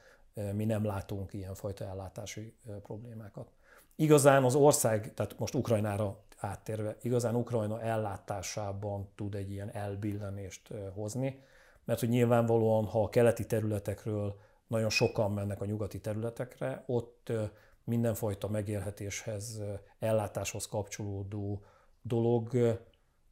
mi 0.53 0.64
nem 0.64 0.85
látunk 0.85 1.33
ilyenfajta 1.33 1.85
ellátási 1.85 2.55
problémákat. 2.83 3.51
Igazán 3.96 4.44
az 4.44 4.55
ország, 4.55 5.14
tehát 5.14 5.38
most 5.38 5.55
Ukrajnára 5.55 6.22
áttérve, 6.37 6.96
igazán 7.03 7.35
Ukrajna 7.35 7.81
ellátásában 7.81 9.09
tud 9.14 9.35
egy 9.35 9.51
ilyen 9.51 9.70
elbillenést 9.70 10.72
hozni, 10.94 11.42
mert 11.88 12.01
hogy 12.01 12.09
nyilvánvalóan, 12.09 12.85
ha 12.85 13.03
a 13.03 13.09
keleti 13.09 13.46
területekről 13.46 14.40
nagyon 14.66 14.90
sokan 14.90 15.33
mennek 15.33 15.61
a 15.61 15.64
nyugati 15.64 16.01
területekre, 16.01 16.85
ott 16.87 17.33
mindenfajta 17.85 18.48
megélhetéshez, 18.48 19.62
ellátáshoz 19.98 20.66
kapcsolódó 20.66 21.64
dolog 22.03 22.79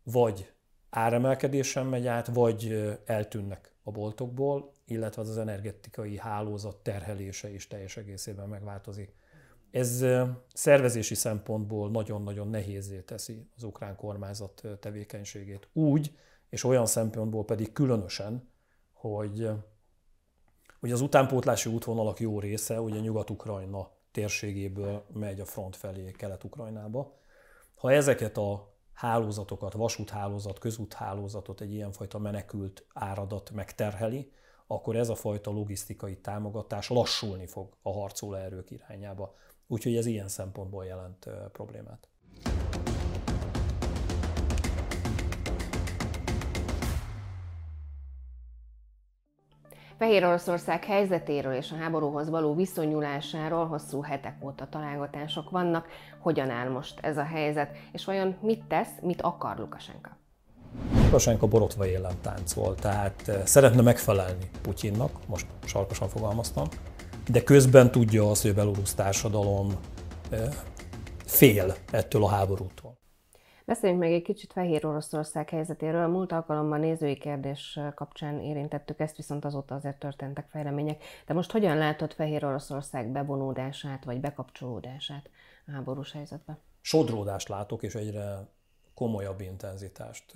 vagy 0.02 0.52
áremelkedésen 0.90 1.86
megy 1.86 2.06
át, 2.06 2.26
vagy 2.26 2.92
eltűnnek 3.04 3.72
a 3.82 3.90
boltokból, 3.90 4.72
illetve 4.86 5.22
az, 5.22 5.28
az 5.28 5.38
energetikai 5.38 6.18
hálózat 6.18 6.76
terhelése 6.76 7.52
is 7.52 7.66
teljes 7.66 7.96
egészében 7.96 8.48
megváltozik. 8.48 9.14
Ez 9.70 10.04
szervezési 10.52 11.14
szempontból 11.14 11.90
nagyon-nagyon 11.90 12.48
nehézé 12.48 13.00
teszi 13.00 13.48
az 13.56 13.62
ukrán 13.62 13.96
kormányzat 13.96 14.62
tevékenységét. 14.80 15.68
Úgy, 15.72 16.16
és 16.48 16.64
olyan 16.64 16.86
szempontból 16.86 17.44
pedig 17.44 17.72
különösen, 17.72 18.50
hogy, 18.92 19.50
hogy 20.80 20.92
az 20.92 21.00
utánpótlási 21.00 21.70
útvonalak 21.70 22.20
jó 22.20 22.40
része 22.40 22.80
ugye 22.80 23.00
Nyugat-Ukrajna 23.00 23.90
térségéből 24.10 25.06
megy 25.12 25.40
a 25.40 25.44
front 25.44 25.76
felé 25.76 26.10
Kelet-Ukrajnába. 26.10 27.18
Ha 27.74 27.92
ezeket 27.92 28.36
a 28.36 28.74
hálózatokat, 28.92 29.72
vasúthálózat, 29.72 30.58
közúthálózatot 30.58 31.60
egy 31.60 31.72
ilyenfajta 31.72 32.18
menekült 32.18 32.86
áradat 32.94 33.50
megterheli, 33.50 34.32
akkor 34.66 34.96
ez 34.96 35.08
a 35.08 35.14
fajta 35.14 35.50
logisztikai 35.50 36.16
támogatás 36.16 36.88
lassulni 36.88 37.46
fog 37.46 37.76
a 37.82 37.92
harcoló 37.92 38.34
erők 38.34 38.70
irányába. 38.70 39.34
Úgyhogy 39.66 39.96
ez 39.96 40.06
ilyen 40.06 40.28
szempontból 40.28 40.84
jelent 40.84 41.28
problémát. 41.52 42.08
Fehér 49.98 50.24
Oroszország 50.24 50.84
helyzetéről 50.84 51.54
és 51.54 51.72
a 51.72 51.76
háborúhoz 51.76 52.28
való 52.28 52.54
viszonyulásáról 52.54 53.66
hosszú 53.66 54.02
hetek 54.02 54.36
óta 54.44 54.68
találgatások 54.70 55.50
vannak. 55.50 55.86
Hogyan 56.18 56.50
áll 56.50 56.68
most 56.68 57.00
ez 57.00 57.16
a 57.16 57.22
helyzet, 57.22 57.70
és 57.92 58.04
vajon 58.04 58.36
mit 58.40 58.64
tesz, 58.68 58.88
mit 59.02 59.22
akar 59.22 59.58
Lukasenka? 59.58 60.16
Lukasenka 61.04 61.46
borotva 61.46 61.86
élen 61.86 62.14
táncol, 62.22 62.74
tehát 62.74 63.28
eh, 63.28 63.42
szeretne 63.44 63.82
megfelelni 63.82 64.50
Putyinnak, 64.62 65.10
most 65.26 65.46
sarkosan 65.64 66.08
fogalmaztam, 66.08 66.66
de 67.30 67.42
közben 67.42 67.90
tudja 67.90 68.30
azt, 68.30 68.42
hogy 68.42 68.50
a 68.50 68.54
belorusz 68.54 68.94
társadalom 68.94 69.68
eh, 70.30 70.40
fél 71.24 71.74
ettől 71.90 72.24
a 72.24 72.28
háborútól. 72.28 72.98
Beszéljünk 73.66 74.02
meg 74.02 74.12
egy 74.12 74.22
kicsit 74.22 74.52
Fehér 74.52 74.86
Oroszország 74.86 75.48
helyzetéről. 75.50 76.06
Múlt 76.06 76.32
alkalommal 76.32 76.78
nézői 76.78 77.16
kérdés 77.16 77.80
kapcsán 77.94 78.40
érintettük 78.40 79.00
ezt, 79.00 79.16
viszont 79.16 79.44
azóta 79.44 79.74
azért 79.74 79.98
történtek 79.98 80.48
fejlemények. 80.48 81.04
De 81.26 81.34
most 81.34 81.50
hogyan 81.50 81.76
látod 81.76 82.12
Fehér 82.12 82.44
Oroszország 82.44 83.08
bevonódását 83.08 84.04
vagy 84.04 84.20
bekapcsolódását 84.20 85.30
a 85.66 85.70
háborús 85.70 86.12
helyzetbe? 86.12 86.58
Sodródást 86.80 87.48
látok, 87.48 87.82
és 87.82 87.94
egyre 87.94 88.48
komolyabb 88.94 89.40
intenzitást. 89.40 90.32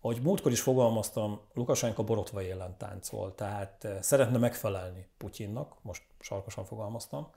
Ahogy 0.00 0.20
múltkor 0.22 0.52
is 0.52 0.60
fogalmaztam, 0.60 1.40
Lukasenka 1.54 2.04
borotva 2.04 2.42
élen 2.42 2.76
táncol, 2.78 3.34
tehát 3.34 3.88
szeretne 4.00 4.38
megfelelni 4.38 5.08
Putyinnak, 5.16 5.76
most 5.82 6.02
sarkosan 6.18 6.64
fogalmaztam, 6.64 7.30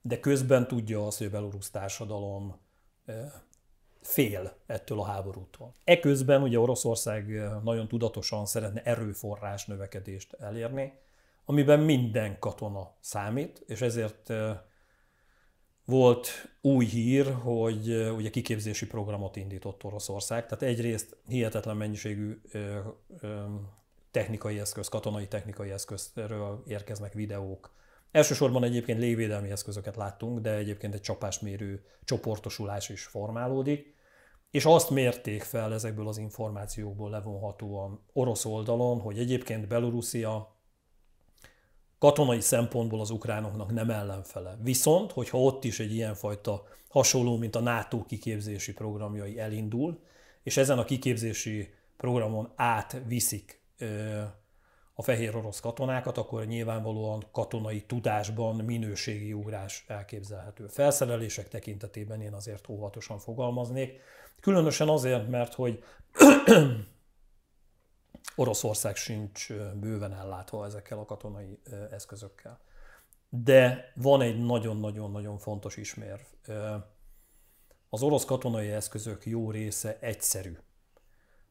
de 0.00 0.20
közben 0.20 0.66
tudja 0.66 1.06
azt, 1.06 1.18
hogy 1.18 1.26
a 1.26 1.30
belorusz 1.30 1.70
társadalom 1.70 2.60
fél 4.06 4.56
ettől 4.66 5.00
a 5.00 5.04
háborútól. 5.04 5.74
Eközben 5.84 6.42
ugye 6.42 6.58
Oroszország 6.58 7.42
nagyon 7.62 7.88
tudatosan 7.88 8.46
szeretne 8.46 8.82
erőforrás 8.82 9.66
növekedést 9.66 10.32
elérni, 10.32 10.92
amiben 11.44 11.80
minden 11.80 12.38
katona 12.38 12.94
számít, 13.00 13.64
és 13.66 13.80
ezért 13.80 14.32
volt 15.84 16.28
új 16.60 16.86
hír, 16.86 17.32
hogy 17.32 18.10
ugye 18.16 18.30
kiképzési 18.30 18.86
programot 18.86 19.36
indított 19.36 19.84
Oroszország. 19.84 20.46
Tehát 20.46 20.62
egyrészt 20.62 21.16
hihetetlen 21.26 21.76
mennyiségű 21.76 22.40
technikai 24.10 24.58
eszköz, 24.58 24.88
katonai 24.88 25.28
technikai 25.28 25.70
eszközről 25.70 26.62
érkeznek 26.66 27.12
videók. 27.12 27.72
Elsősorban 28.10 28.64
egyébként 28.64 28.98
légvédelmi 28.98 29.50
eszközöket 29.50 29.96
láttunk, 29.96 30.38
de 30.38 30.54
egyébként 30.54 30.94
egy 30.94 31.00
csapásmérő 31.00 31.84
csoportosulás 32.04 32.88
is 32.88 33.04
formálódik 33.04 33.93
és 34.54 34.64
azt 34.64 34.90
mérték 34.90 35.42
fel 35.42 35.72
ezekből 35.72 36.08
az 36.08 36.18
információkból 36.18 37.10
levonhatóan 37.10 38.00
orosz 38.12 38.44
oldalon, 38.44 39.00
hogy 39.00 39.18
egyébként 39.18 39.68
Belorusszia 39.68 40.56
katonai 41.98 42.40
szempontból 42.40 43.00
az 43.00 43.10
ukránoknak 43.10 43.72
nem 43.72 43.90
ellenfele. 43.90 44.58
Viszont, 44.62 45.12
hogyha 45.12 45.40
ott 45.40 45.64
is 45.64 45.80
egy 45.80 45.94
ilyenfajta 45.94 46.62
hasonló, 46.88 47.36
mint 47.36 47.56
a 47.56 47.60
NATO 47.60 48.04
kiképzési 48.04 48.72
programjai 48.72 49.38
elindul, 49.38 50.02
és 50.42 50.56
ezen 50.56 50.78
a 50.78 50.84
kiképzési 50.84 51.74
programon 51.96 52.52
átviszik 52.54 53.62
a 54.94 55.02
fehér 55.02 55.36
orosz 55.36 55.60
katonákat, 55.60 56.18
akkor 56.18 56.46
nyilvánvalóan 56.46 57.24
katonai 57.32 57.82
tudásban 57.82 58.56
minőségi 58.56 59.32
ugrás 59.32 59.84
elképzelhető. 59.88 60.66
Felszerelések 60.66 61.48
tekintetében 61.48 62.20
én 62.20 62.32
azért 62.32 62.68
óvatosan 62.68 63.18
fogalmaznék, 63.18 64.00
Különösen 64.40 64.88
azért, 64.88 65.28
mert 65.28 65.54
hogy 65.54 65.84
Oroszország 68.36 68.96
sincs 68.96 69.52
bőven 69.52 70.12
ellátva 70.12 70.64
ezekkel 70.64 70.98
a 70.98 71.04
katonai 71.04 71.60
eszközökkel. 71.90 72.60
De 73.28 73.92
van 73.94 74.20
egy 74.20 74.38
nagyon-nagyon-nagyon 74.38 75.38
fontos 75.38 75.76
ismérv. 75.76 76.22
Az 77.88 78.02
orosz 78.02 78.24
katonai 78.24 78.70
eszközök 78.70 79.26
jó 79.26 79.50
része 79.50 79.98
egyszerű. 80.00 80.58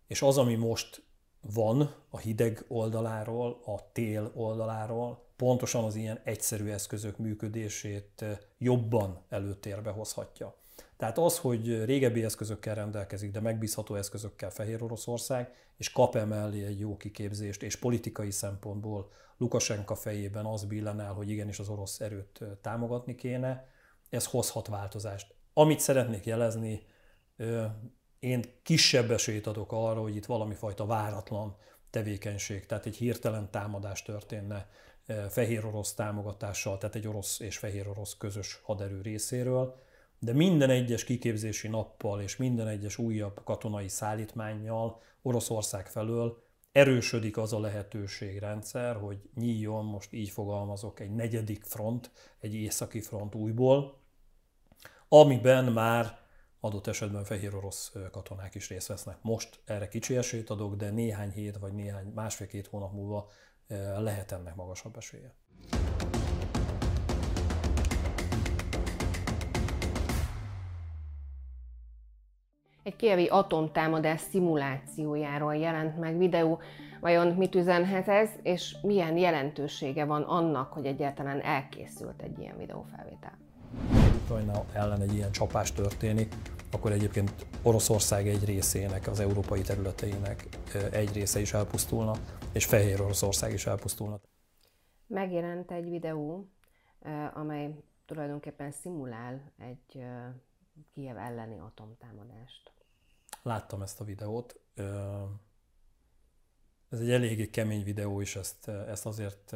És 0.07 0.21
az, 0.21 0.37
ami 0.37 0.55
most 0.55 1.03
van 1.41 1.95
a 2.09 2.17
hideg 2.17 2.65
oldaláról, 2.67 3.61
a 3.65 3.91
tél 3.91 4.31
oldaláról, 4.35 5.25
pontosan 5.35 5.83
az 5.83 5.95
ilyen 5.95 6.19
egyszerű 6.23 6.69
eszközök 6.69 7.17
működését 7.17 8.25
jobban 8.57 9.23
előtérbe 9.29 9.89
hozhatja. 9.89 10.55
Tehát 10.97 11.17
az, 11.17 11.37
hogy 11.37 11.85
régebbi 11.85 12.23
eszközökkel 12.23 12.75
rendelkezik, 12.75 13.31
de 13.31 13.39
megbízható 13.39 13.95
eszközökkel 13.95 14.49
Fehér 14.49 14.83
Oroszország, 14.83 15.53
és 15.77 15.91
kap 15.91 16.15
emellé 16.15 16.65
egy 16.65 16.79
jó 16.79 16.97
kiképzést, 16.97 17.63
és 17.63 17.75
politikai 17.75 18.31
szempontból 18.31 19.11
Lukasenka 19.37 19.95
fejében 19.95 20.45
az 20.45 20.63
billen 20.63 20.99
el, 20.99 21.13
hogy 21.13 21.29
igenis 21.29 21.59
az 21.59 21.69
orosz 21.69 21.99
erőt 21.99 22.39
támogatni 22.61 23.15
kéne, 23.15 23.67
ez 24.09 24.25
hozhat 24.25 24.67
változást. 24.67 25.35
Amit 25.53 25.79
szeretnék 25.79 26.25
jelezni, 26.25 26.85
én 28.19 28.43
kisebb 28.63 29.11
esélyt 29.11 29.47
adok 29.47 29.71
arra, 29.71 30.01
hogy 30.01 30.15
itt 30.15 30.25
valami 30.25 30.53
fajta 30.53 30.85
váratlan 30.85 31.55
tevékenység, 31.89 32.65
tehát 32.65 32.85
egy 32.85 32.95
hirtelen 32.95 33.51
támadás 33.51 34.01
történne 34.01 34.69
fehér 35.29 35.65
orosz 35.65 35.93
támogatással, 35.93 36.77
tehát 36.77 36.95
egy 36.95 37.07
orosz 37.07 37.39
és 37.39 37.57
fehér 37.57 37.87
orosz 37.87 38.17
közös 38.17 38.59
haderő 38.63 39.01
részéről, 39.01 39.82
de 40.23 40.33
minden 40.33 40.69
egyes 40.69 41.03
kiképzési 41.03 41.67
nappal 41.67 42.21
és 42.21 42.37
minden 42.37 42.67
egyes 42.67 42.97
újabb 42.97 43.43
katonai 43.43 43.87
szállítmányjal 43.87 45.01
Oroszország 45.21 45.87
felől 45.87 46.43
erősödik 46.71 47.37
az 47.37 47.53
a 47.53 47.59
lehetőségrendszer, 47.59 48.95
hogy 48.95 49.17
nyíljon, 49.35 49.85
most 49.85 50.13
így 50.13 50.29
fogalmazok, 50.29 50.99
egy 50.99 51.11
negyedik 51.11 51.63
front, 51.63 52.11
egy 52.39 52.53
északi 52.53 53.01
front 53.01 53.35
újból, 53.35 53.97
amiben 55.07 55.65
már 55.65 56.17
adott 56.59 56.87
esetben 56.87 57.23
fehér 57.23 57.55
orosz 57.55 57.91
katonák 58.11 58.55
is 58.55 58.69
részt 58.69 58.87
vesznek. 58.87 59.17
Most 59.21 59.59
erre 59.65 59.87
kicsi 59.87 60.17
esélyt 60.17 60.49
adok, 60.49 60.75
de 60.75 60.89
néhány 60.89 61.31
hét 61.31 61.57
vagy 61.57 61.73
néhány 61.73 62.11
másfél-két 62.15 62.67
hónap 62.67 62.93
múlva 62.93 63.29
lehet 63.97 64.31
ennek 64.31 64.55
magasabb 64.55 64.97
esélye. 64.97 65.33
Egy 72.83 72.95
kievi 72.95 73.27
atomtámadás 73.27 74.21
szimulációjáról 74.21 75.55
jelent 75.55 75.99
meg 75.99 76.17
videó. 76.17 76.59
Vajon 76.99 77.27
mit 77.27 77.55
üzenhet 77.55 78.07
ez, 78.07 78.29
és 78.41 78.75
milyen 78.81 79.17
jelentősége 79.17 80.05
van 80.05 80.21
annak, 80.21 80.73
hogy 80.73 80.85
egyáltalán 80.85 81.41
elkészült 81.41 82.21
egy 82.21 82.39
ilyen 82.39 82.57
videófelvétel? 82.57 83.37
Ukrajna 84.23 84.65
ellen 84.73 85.01
egy 85.01 85.13
ilyen 85.13 85.31
csapás 85.31 85.71
történik, 85.71 86.33
akkor 86.71 86.91
egyébként 86.91 87.31
Oroszország 87.61 88.27
egy 88.27 88.45
részének, 88.45 89.07
az 89.07 89.19
európai 89.19 89.61
területeinek 89.61 90.47
egy 90.91 91.13
része 91.13 91.39
is 91.39 91.53
elpusztulna, 91.53 92.13
és 92.53 92.65
Fehér 92.65 93.01
Oroszország 93.01 93.53
is 93.53 93.65
elpusztulna. 93.65 94.19
Megjelent 95.07 95.71
egy 95.71 95.89
videó, 95.89 96.49
amely 97.33 97.69
tulajdonképpen 98.05 98.71
szimulál 98.71 99.53
egy 99.57 100.03
Kiev 100.91 101.17
elleni 101.17 101.59
atomtámadást. 101.59 102.71
Láttam 103.41 103.81
ezt 103.81 104.01
a 104.01 104.03
videót. 104.03 104.59
Ez 106.89 106.99
egy 106.99 107.11
eléggé 107.11 107.49
kemény 107.49 107.83
videó, 107.83 108.21
és 108.21 108.35
ezt, 108.35 108.67
ezt 108.67 109.05
azért 109.05 109.55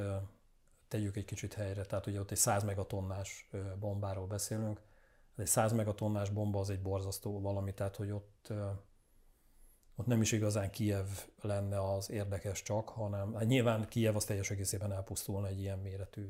tegyük 0.88 1.16
egy 1.16 1.26
kicsit 1.26 1.54
helyre. 1.54 1.86
Tehát 1.86 2.06
ugye 2.06 2.20
ott 2.20 2.32
egy 2.32 2.38
100 2.38 2.64
megatonnás 2.64 3.50
bombáról 3.80 4.28
beszélünk. 4.28 4.82
Egy 5.36 5.48
100 5.48 5.72
megatonnás 5.74 6.30
bomba 6.30 6.60
az 6.60 6.70
egy 6.70 6.82
borzasztó 6.82 7.42
valami, 7.42 7.74
tehát 7.74 7.96
hogy 7.96 8.12
ott, 8.12 8.54
ott 9.96 10.06
nem 10.06 10.22
is 10.22 10.32
igazán 10.32 10.72
Kiev 10.72 11.08
lenne 11.42 11.94
az 11.94 12.10
érdekes 12.10 12.62
csak, 12.62 12.90
hanem 12.90 13.34
hát 13.34 13.46
nyilván 13.46 13.88
Kiev 13.88 14.16
az 14.16 14.26
teljes 14.26 14.50
egészében 14.50 14.92
elpusztulna 14.92 15.48
egy 15.48 15.60
ilyen 15.60 15.80
méretű 15.80 16.30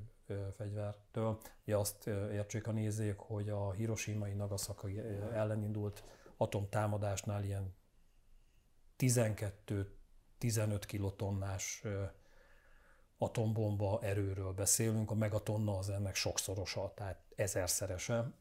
fegyvertől. 0.58 1.40
Ugye 1.63 1.78
azt 1.78 2.08
értsék 2.08 2.68
a 2.68 2.72
nézők, 2.72 3.20
hogy 3.20 3.50
a 3.50 3.72
Hiroshima-i 3.72 4.34
Nagasaki 4.34 5.00
ellen 5.34 5.63
indult 5.63 6.04
atomtámadásnál 6.38 7.44
ilyen 7.44 7.76
12-15 8.98 9.52
kilotonnás 10.80 11.84
atombomba 13.18 14.00
erőről 14.02 14.54
beszélünk, 14.54 15.12
a 15.12 15.16
megatonna 15.16 15.78
az 15.78 15.90
ennek 15.90 16.16
sokszorosa, 16.16 16.94
tehát 16.96 17.24
ezerszerese. 17.36 18.32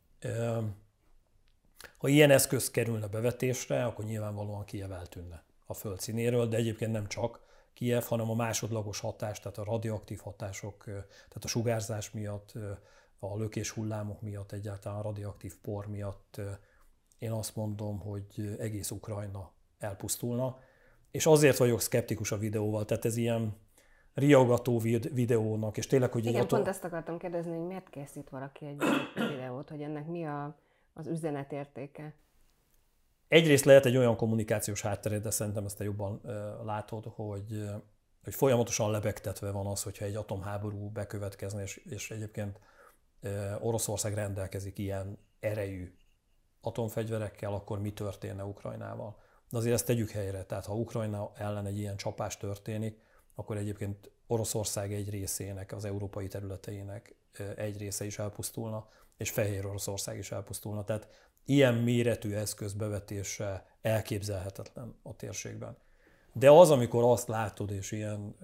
Ha 1.99 2.09
ilyen 2.09 2.31
eszköz 2.31 2.71
kerülne 2.71 3.07
bevetésre, 3.07 3.85
akkor 3.85 4.05
nyilvánvalóan 4.05 4.65
Kiev 4.65 4.93
eltűnne 4.93 5.45
a 5.67 5.75
föld 5.75 6.01
színéről, 6.01 6.49
de 6.49 6.57
egyébként 6.57 6.93
nem 6.93 7.07
csak 7.07 7.46
Kiev, 7.77 8.03
hanem 8.03 8.31
a 8.31 8.35
másodlagos 8.35 9.01
hatás, 9.01 9.41
tehát 9.41 9.59
a 9.59 9.65
radioaktív 9.65 10.19
hatások, 10.19 10.85
tehát 10.85 11.45
a 11.45 11.49
sugárzás 11.49 12.11
miatt, 12.11 12.53
a 13.19 13.37
lökés 13.37 13.71
hullámok 13.71 14.21
miatt, 14.21 14.53
egyáltalán 14.53 14.99
a 14.99 15.03
radioaktív 15.03 15.55
por 15.63 15.87
miatt 15.87 16.41
én 17.19 17.31
azt 17.31 17.57
mondom, 17.57 18.01
hogy 18.01 18.57
egész 18.59 18.91
Ukrajna 18.91 19.53
elpusztulna. 19.79 20.59
És 21.11 21.27
azért 21.27 21.57
vagyok 21.57 21.81
szkeptikus 21.81 22.33
a 22.33 22.39
videóval, 22.39 22.85
tehát 22.85 23.05
ez 23.05 23.17
ilyen 23.17 23.57
riogató 24.15 24.79
videónak, 25.13 25.77
és 25.77 25.87
tényleg, 25.87 26.13
hogy... 26.13 26.27
Igen, 26.27 26.41
atom... 26.43 26.59
pont 26.59 26.71
ezt 26.71 26.85
akartam 26.85 27.19
kérdezni, 27.19 27.57
hogy 27.57 27.67
miért 27.67 27.89
készít 27.91 28.29
valaki 28.29 28.67
egy 28.67 28.83
videót, 29.31 29.69
hogy 29.69 29.83
ennek 29.83 30.07
mi 30.07 30.25
a, 30.27 30.59
az 30.93 31.07
üzenetértéke? 31.07 32.15
Egyrészt 33.29 33.65
lehet 33.65 33.87
egy 33.87 33.97
olyan 33.97 34.17
kommunikációs 34.17 34.81
háttere, 34.81 35.19
de 35.19 35.31
szerintem 35.31 35.65
ezt 35.65 35.77
te 35.77 35.85
jobban 35.85 36.21
látod, 36.65 37.05
hogy, 37.05 37.65
hogy 38.25 38.35
folyamatosan 38.35 38.91
lebegtetve 38.91 39.51
van 39.51 39.67
az, 39.67 39.83
hogyha 39.83 40.05
egy 40.05 40.17
atomháború 40.17 40.91
bekövetkezne, 40.91 41.63
és, 41.63 41.77
és 41.77 42.11
egyébként 42.11 42.61
Oroszország 43.61 44.15
rendelkezik 44.15 44.79
ilyen 44.79 45.19
erejű 45.41 45.97
atomfegyverekkel, 46.61 47.53
akkor 47.53 47.81
mi 47.81 47.93
történne 47.93 48.45
Ukrajnával. 48.45 49.17
De 49.51 49.57
azért 49.57 49.75
ezt 49.75 49.87
tegyük 49.87 50.11
helyre, 50.11 50.45
tehát 50.45 50.67
ha 50.67 50.75
Ukrajna 50.75 51.31
ellen 51.35 51.67
egy 51.67 51.79
ilyen 51.79 51.97
csapás 51.97 52.37
történik, 52.37 53.01
akkor 53.35 53.57
egyébként 53.57 54.11
Oroszország 54.27 54.93
egy 54.93 55.11
részének, 55.11 55.73
az 55.73 55.85
európai 55.85 56.29
területeinek 56.29 57.17
egy 57.57 57.79
része 57.79 58.05
is 58.05 58.19
elpusztulna, 58.19 58.89
és 59.17 59.31
Fehér 59.31 59.67
Oroszország 59.67 60.19
is 60.19 60.33
elpusztulna. 60.33 60.85
Tehát 60.85 61.09
ilyen 61.45 61.75
méretű 61.75 62.33
eszköz 62.33 62.73
bevetése 62.73 63.67
elképzelhetetlen 63.81 64.95
a 65.03 65.17
térségben. 65.17 65.77
De 66.33 66.51
az, 66.51 66.71
amikor 66.71 67.05
azt 67.05 67.29
látod, 67.29 67.71
és 67.71 67.93
ilyen 67.93 68.37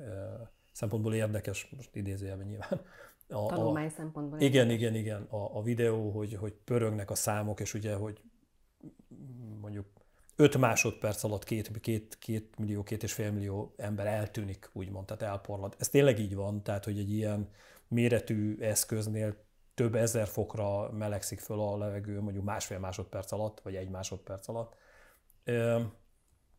szempontból 0.73 1.15
érdekes, 1.15 1.69
most 1.77 1.97
idézőjelben 1.97 2.47
nyilván, 2.47 2.81
a, 3.29 3.47
Tanulmány 3.47 3.89
szempontból. 3.89 4.41
Igen, 4.41 4.71
igen, 4.71 4.95
igen, 4.95 5.23
a, 5.23 5.57
a 5.57 5.63
videó, 5.63 6.11
hogy, 6.11 6.35
hogy 6.35 6.53
pörögnek 6.53 7.11
a 7.11 7.15
számok, 7.15 7.61
és 7.61 7.75
ugye, 7.75 7.95
hogy 7.95 8.21
mondjuk 9.61 9.87
5 10.37 10.57
másodperc 10.57 11.25
alatt 11.25 11.45
két, 11.45 11.81
két, 11.81 12.19
két 12.19 12.59
millió, 12.59 12.83
két 12.83 13.03
és 13.03 13.13
fél 13.13 13.33
millió 13.33 13.75
ember 13.77 14.07
eltűnik, 14.07 14.71
úgymond, 14.73 15.07
tehát 15.07 15.23
elporlad. 15.23 15.75
Ez 15.79 15.89
tényleg 15.89 16.19
így 16.19 16.35
van, 16.35 16.63
tehát 16.63 16.85
hogy 16.85 16.99
egy 16.99 17.13
ilyen 17.13 17.51
méretű 17.89 18.59
eszköznél 18.61 19.37
több 19.75 19.95
ezer 19.95 20.27
fokra 20.27 20.91
melegszik 20.91 21.41
föl 21.41 21.61
a 21.61 21.77
levegő 21.77 22.21
mondjuk 22.21 22.45
másfél 22.45 22.79
másodperc 22.79 23.33
alatt, 23.33 23.61
vagy 23.61 23.75
egy 23.75 23.89
másodperc 23.89 24.49
alatt. 24.49 24.77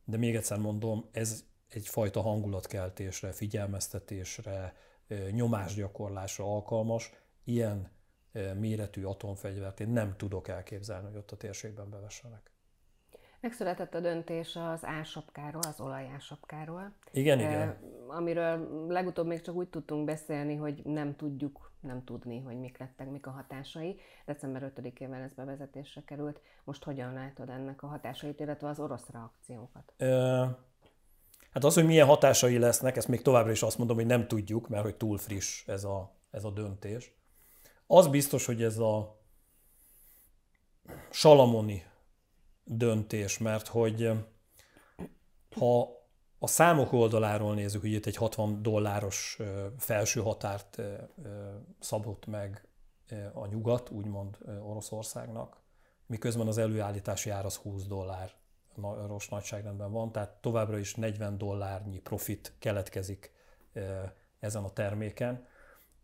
De 0.06 0.18
még 0.18 0.36
egyszer 0.36 0.58
mondom, 0.58 1.10
ez 1.12 1.44
egyfajta 1.68 2.22
hangulatkeltésre, 2.22 3.32
figyelmeztetésre, 3.32 4.76
nyomásgyakorlásra 5.32 6.46
alkalmas. 6.46 7.12
Ilyen 7.44 7.92
méretű 8.60 9.04
atomfegyvert 9.04 9.80
én 9.80 9.90
nem 9.90 10.16
tudok 10.18 10.48
elképzelni, 10.48 11.08
hogy 11.08 11.18
ott 11.18 11.32
a 11.32 11.38
térségben 11.38 11.90
bevessenek. 11.90 12.53
Megszületett 13.43 13.93
a 13.93 13.99
döntés 13.99 14.56
az 14.56 14.86
ásapkáról, 14.86 15.62
az 15.67 15.79
olajásapkáról. 15.79 16.91
Igen, 17.12 17.39
eh, 17.39 17.45
igen. 17.45 17.77
Amiről 18.08 18.88
legutóbb 18.88 19.27
még 19.27 19.41
csak 19.41 19.56
úgy 19.56 19.67
tudtunk 19.67 20.06
beszélni, 20.06 20.56
hogy 20.56 20.82
nem 20.84 21.15
tudjuk 21.15 21.71
nem 21.79 22.03
tudni, 22.03 22.39
hogy 22.39 22.60
mik 22.60 22.77
lettek, 22.77 23.10
mik 23.10 23.27
a 23.27 23.32
hatásai. 23.32 23.99
December 24.25 24.71
5-ével 24.75 25.23
ez 25.23 25.34
bevezetésre 25.34 26.03
került. 26.06 26.39
Most 26.63 26.84
hogyan 26.84 27.13
látod 27.13 27.49
ennek 27.49 27.84
a 27.84 27.88
hatásait, 27.88 28.39
illetve 28.39 28.67
az 28.67 28.79
orosz 28.79 29.10
reakciókat? 29.12 29.93
Ö, 29.97 30.45
hát 31.51 31.63
az, 31.63 31.73
hogy 31.73 31.86
milyen 31.86 32.08
hatásai 32.08 32.58
lesznek, 32.58 32.95
ezt 32.95 33.08
még 33.08 33.21
továbbra 33.21 33.51
is 33.51 33.62
azt 33.62 33.77
mondom, 33.77 33.95
hogy 33.95 34.06
nem 34.06 34.27
tudjuk, 34.27 34.67
mert 34.67 34.84
hogy 34.84 34.95
túl 34.95 35.17
friss 35.17 35.67
ez 35.67 35.84
a, 35.84 36.12
ez 36.32 36.43
a 36.43 36.49
döntés. 36.49 37.13
Az 37.88 38.08
biztos, 38.08 38.45
hogy 38.45 38.63
ez 38.63 38.77
a 38.77 39.19
salamoni 41.10 41.91
döntés, 42.63 43.38
mert 43.38 43.67
hogy 43.67 44.12
ha 45.56 46.02
a 46.39 46.47
számok 46.47 46.93
oldaláról 46.93 47.54
nézzük, 47.54 47.82
hogy 47.82 47.91
itt 47.91 48.06
egy 48.06 48.15
60 48.15 48.62
dolláros 48.62 49.39
felső 49.78 50.21
határt 50.21 50.82
szabott 51.80 52.26
meg 52.26 52.67
a 53.34 53.47
nyugat, 53.47 53.89
úgymond 53.89 54.38
Oroszországnak, 54.62 55.62
miközben 56.06 56.47
az 56.47 56.58
előállítási 56.58 57.30
ár 57.30 57.45
az 57.45 57.56
20 57.56 57.86
dollár 57.86 58.32
rossz 59.08 59.28
nagyságrendben 59.28 59.91
van, 59.91 60.12
tehát 60.12 60.41
továbbra 60.41 60.78
is 60.78 60.95
40 60.95 61.38
dollárnyi 61.38 61.99
profit 61.99 62.54
keletkezik 62.60 63.32
ezen 64.39 64.63
a 64.63 64.69
terméken, 64.69 65.47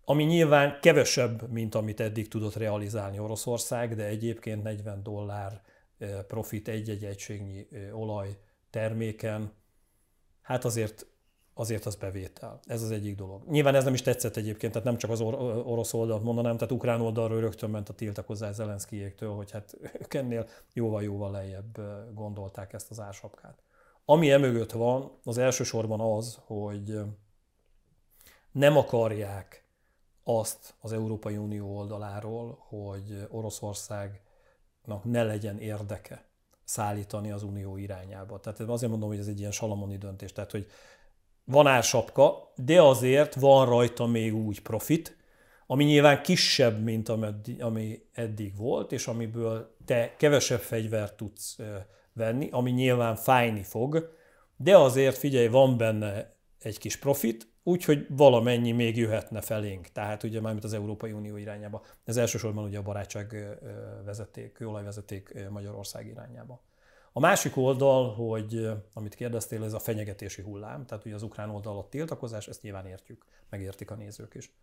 ami 0.05 0.23
nyilván 0.23 0.79
kevesebb, 0.81 1.49
mint 1.49 1.75
amit 1.75 1.99
eddig 1.99 2.27
tudott 2.27 2.55
realizálni 2.55 3.19
Oroszország, 3.19 3.95
de 3.95 4.05
egyébként 4.05 4.63
40 4.63 5.03
dollár 5.03 5.61
profit 6.27 6.67
egy-egy 6.67 7.05
egységnyi 7.05 7.67
olaj 7.91 8.37
terméken, 8.69 9.51
hát 10.41 10.65
azért 10.65 11.07
azért 11.59 11.85
az 11.85 11.95
bevétel. 11.95 12.59
Ez 12.65 12.81
az 12.81 12.91
egyik 12.91 13.15
dolog. 13.15 13.43
Nyilván 13.47 13.75
ez 13.75 13.83
nem 13.83 13.93
is 13.93 14.01
tetszett 14.01 14.35
egyébként, 14.35 14.71
tehát 14.73 14.87
nem 14.87 14.97
csak 14.97 15.09
az 15.11 15.21
or- 15.21 15.65
orosz 15.65 15.93
oldalt 15.93 16.23
mondanám, 16.23 16.57
tehát 16.57 16.71
ukrán 16.71 17.01
oldalról 17.01 17.39
rögtön 17.39 17.69
ment 17.69 17.89
a 17.89 17.93
tiltakozás 17.93 18.55
Zelenszkijéktől, 18.55 19.33
hogy 19.33 19.51
hát 19.51 19.77
ők 20.01 20.13
ennél 20.13 20.47
jóval-jóval 20.73 21.31
lejjebb 21.31 21.77
gondolták 22.13 22.73
ezt 22.73 22.91
az 22.91 22.99
ársapkát. 22.99 23.63
Ami 24.05 24.31
emögött 24.31 24.71
van, 24.71 25.11
az 25.23 25.37
elsősorban 25.37 25.99
az, 25.99 26.39
hogy 26.41 26.99
nem 28.51 28.77
akarják 28.77 29.67
azt 30.23 30.75
az 30.79 30.91
Európai 30.91 31.37
Unió 31.37 31.77
oldaláról, 31.77 32.57
hogy 32.67 33.27
Oroszország 33.29 34.21
ne 35.03 35.23
legyen 35.23 35.59
érdeke 35.59 36.25
szállítani 36.63 37.31
az 37.31 37.43
unió 37.43 37.77
irányába. 37.77 38.39
Tehát 38.39 38.59
azért 38.59 38.91
mondom, 38.91 39.09
hogy 39.09 39.19
ez 39.19 39.27
egy 39.27 39.39
ilyen 39.39 39.51
salamoni 39.51 39.97
döntés. 39.97 40.31
Tehát, 40.31 40.51
hogy 40.51 40.67
van 41.43 41.67
ársapka, 41.67 42.53
de 42.55 42.81
azért 42.81 43.35
van 43.35 43.65
rajta 43.65 44.05
még 44.05 44.35
úgy 44.35 44.61
profit, 44.61 45.17
ami 45.67 45.83
nyilván 45.83 46.21
kisebb, 46.21 46.83
mint 46.83 47.09
ami 47.59 48.01
eddig 48.13 48.55
volt, 48.57 48.91
és 48.91 49.07
amiből 49.07 49.75
te 49.85 50.15
kevesebb 50.17 50.59
fegyvert 50.59 51.17
tudsz 51.17 51.57
venni, 52.13 52.49
ami 52.51 52.71
nyilván 52.71 53.15
fájni 53.15 53.63
fog, 53.63 54.17
de 54.55 54.77
azért 54.77 55.17
figyelj, 55.17 55.47
van 55.47 55.77
benne 55.77 56.35
egy 56.59 56.77
kis 56.77 56.97
profit, 56.97 57.48
úgyhogy 57.63 58.05
valamennyi 58.09 58.71
még 58.71 58.97
jöhetne 58.97 59.41
felénk, 59.41 59.87
tehát 59.87 60.23
ugye 60.23 60.41
mármint 60.41 60.63
az 60.63 60.73
Európai 60.73 61.11
Unió 61.11 61.37
irányába. 61.37 61.81
Ez 62.03 62.17
elsősorban 62.17 62.63
ugye 62.63 62.77
a 62.77 62.81
barátság 62.81 63.57
vezeték, 64.05 64.51
kőolajvezeték 64.51 65.49
Magyarország 65.49 66.07
irányába. 66.07 66.61
A 67.13 67.19
másik 67.19 67.57
oldal, 67.57 68.13
hogy 68.13 68.69
amit 68.93 69.15
kérdeztél, 69.15 69.63
ez 69.63 69.73
a 69.73 69.79
fenyegetési 69.79 70.41
hullám, 70.41 70.85
tehát 70.85 71.05
ugye 71.05 71.15
az 71.15 71.23
ukrán 71.23 71.49
oldal 71.49 71.77
a 71.77 71.87
tiltakozás, 71.89 72.47
ezt 72.47 72.61
nyilván 72.61 72.85
értjük, 72.85 73.25
megértik 73.49 73.91
a 73.91 73.95
nézők 73.95 74.35
is. 74.35 74.53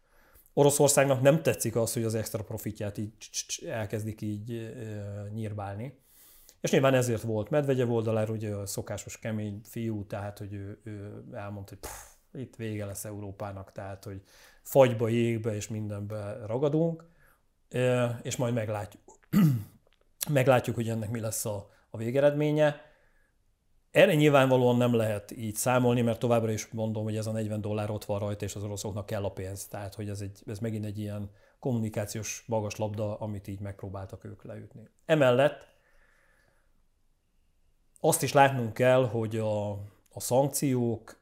Oroszországnak 0.52 1.20
nem 1.20 1.42
tetszik 1.42 1.76
az, 1.76 1.92
hogy 1.92 2.04
az 2.04 2.14
extra 2.14 2.44
profitját 2.44 2.98
így 2.98 3.12
elkezdik 3.66 4.20
így 4.20 4.74
nyírbálni. 5.32 5.98
És 6.60 6.70
nyilván 6.70 6.94
ezért 6.94 7.22
volt 7.22 7.50
Medvegyev 7.50 7.90
oldalára, 7.90 8.32
ugye 8.32 8.54
a 8.54 8.66
szokásos 8.66 9.18
kemény 9.18 9.60
fiú, 9.64 10.06
tehát 10.06 10.38
hogy 10.38 10.52
ő, 10.52 10.80
ő 10.84 11.24
elmondta, 11.32 11.74
hogy 11.74 11.78
pff, 11.78 12.15
itt 12.36 12.56
vége 12.56 12.84
lesz 12.84 13.04
Európának, 13.04 13.72
tehát 13.72 14.04
hogy 14.04 14.22
fagyba, 14.62 15.08
jégbe 15.08 15.54
és 15.54 15.68
mindenbe 15.68 16.38
ragadunk, 16.46 17.04
és 18.22 18.36
majd 18.36 18.54
meglátjuk, 18.54 19.02
meglátjuk, 20.28 20.76
hogy 20.76 20.88
ennek 20.88 21.10
mi 21.10 21.20
lesz 21.20 21.44
a, 21.44 21.70
a 21.90 21.96
végeredménye. 21.96 22.80
Erre 23.90 24.14
nyilvánvalóan 24.14 24.76
nem 24.76 24.94
lehet 24.94 25.30
így 25.30 25.54
számolni, 25.54 26.02
mert 26.02 26.18
továbbra 26.18 26.50
is 26.50 26.66
mondom, 26.66 27.04
hogy 27.04 27.16
ez 27.16 27.26
a 27.26 27.32
40 27.32 27.60
dollár 27.60 27.90
ott 27.90 28.04
van 28.04 28.18
rajta, 28.18 28.44
és 28.44 28.54
az 28.54 28.62
oroszoknak 28.62 29.06
kell 29.06 29.24
a 29.24 29.32
pénz. 29.32 29.66
Tehát, 29.66 29.94
hogy 29.94 30.08
ez, 30.08 30.20
egy, 30.20 30.42
ez 30.46 30.58
megint 30.58 30.84
egy 30.84 30.98
ilyen 30.98 31.30
kommunikációs 31.58 32.44
magas 32.46 32.76
labda, 32.76 33.18
amit 33.18 33.48
így 33.48 33.60
megpróbáltak 33.60 34.24
ők 34.24 34.44
leütni. 34.44 34.88
Emellett 35.04 35.74
azt 38.00 38.22
is 38.22 38.32
látnunk 38.32 38.72
kell, 38.74 39.08
hogy 39.08 39.36
a, 39.36 39.70
a 40.12 40.20
szankciók 40.20 41.20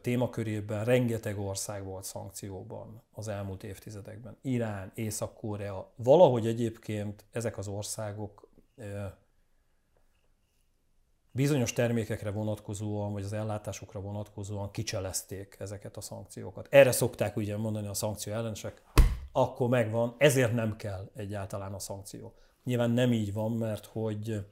témakörében 0.00 0.84
rengeteg 0.84 1.38
ország 1.38 1.84
volt 1.84 2.04
szankcióban 2.04 3.02
az 3.12 3.28
elmúlt 3.28 3.64
évtizedekben. 3.64 4.36
Irán, 4.40 4.92
Észak-Korea, 4.94 5.92
valahogy 5.96 6.46
egyébként 6.46 7.24
ezek 7.30 7.58
az 7.58 7.68
országok 7.68 8.48
bizonyos 11.30 11.72
termékekre 11.72 12.30
vonatkozóan, 12.30 13.12
vagy 13.12 13.24
az 13.24 13.32
ellátásukra 13.32 14.00
vonatkozóan 14.00 14.70
kicselezték 14.70 15.56
ezeket 15.58 15.96
a 15.96 16.00
szankciókat. 16.00 16.66
Erre 16.70 16.92
szokták 16.92 17.36
ugye 17.36 17.56
mondani 17.56 17.86
a 17.86 17.94
szankció 17.94 18.32
ellenesek, 18.32 18.82
akkor 19.32 19.68
megvan, 19.68 20.14
ezért 20.18 20.52
nem 20.52 20.76
kell 20.76 21.10
egyáltalán 21.14 21.74
a 21.74 21.78
szankció. 21.78 22.34
Nyilván 22.64 22.90
nem 22.90 23.12
így 23.12 23.32
van, 23.32 23.52
mert 23.52 23.86
hogy 23.86 24.46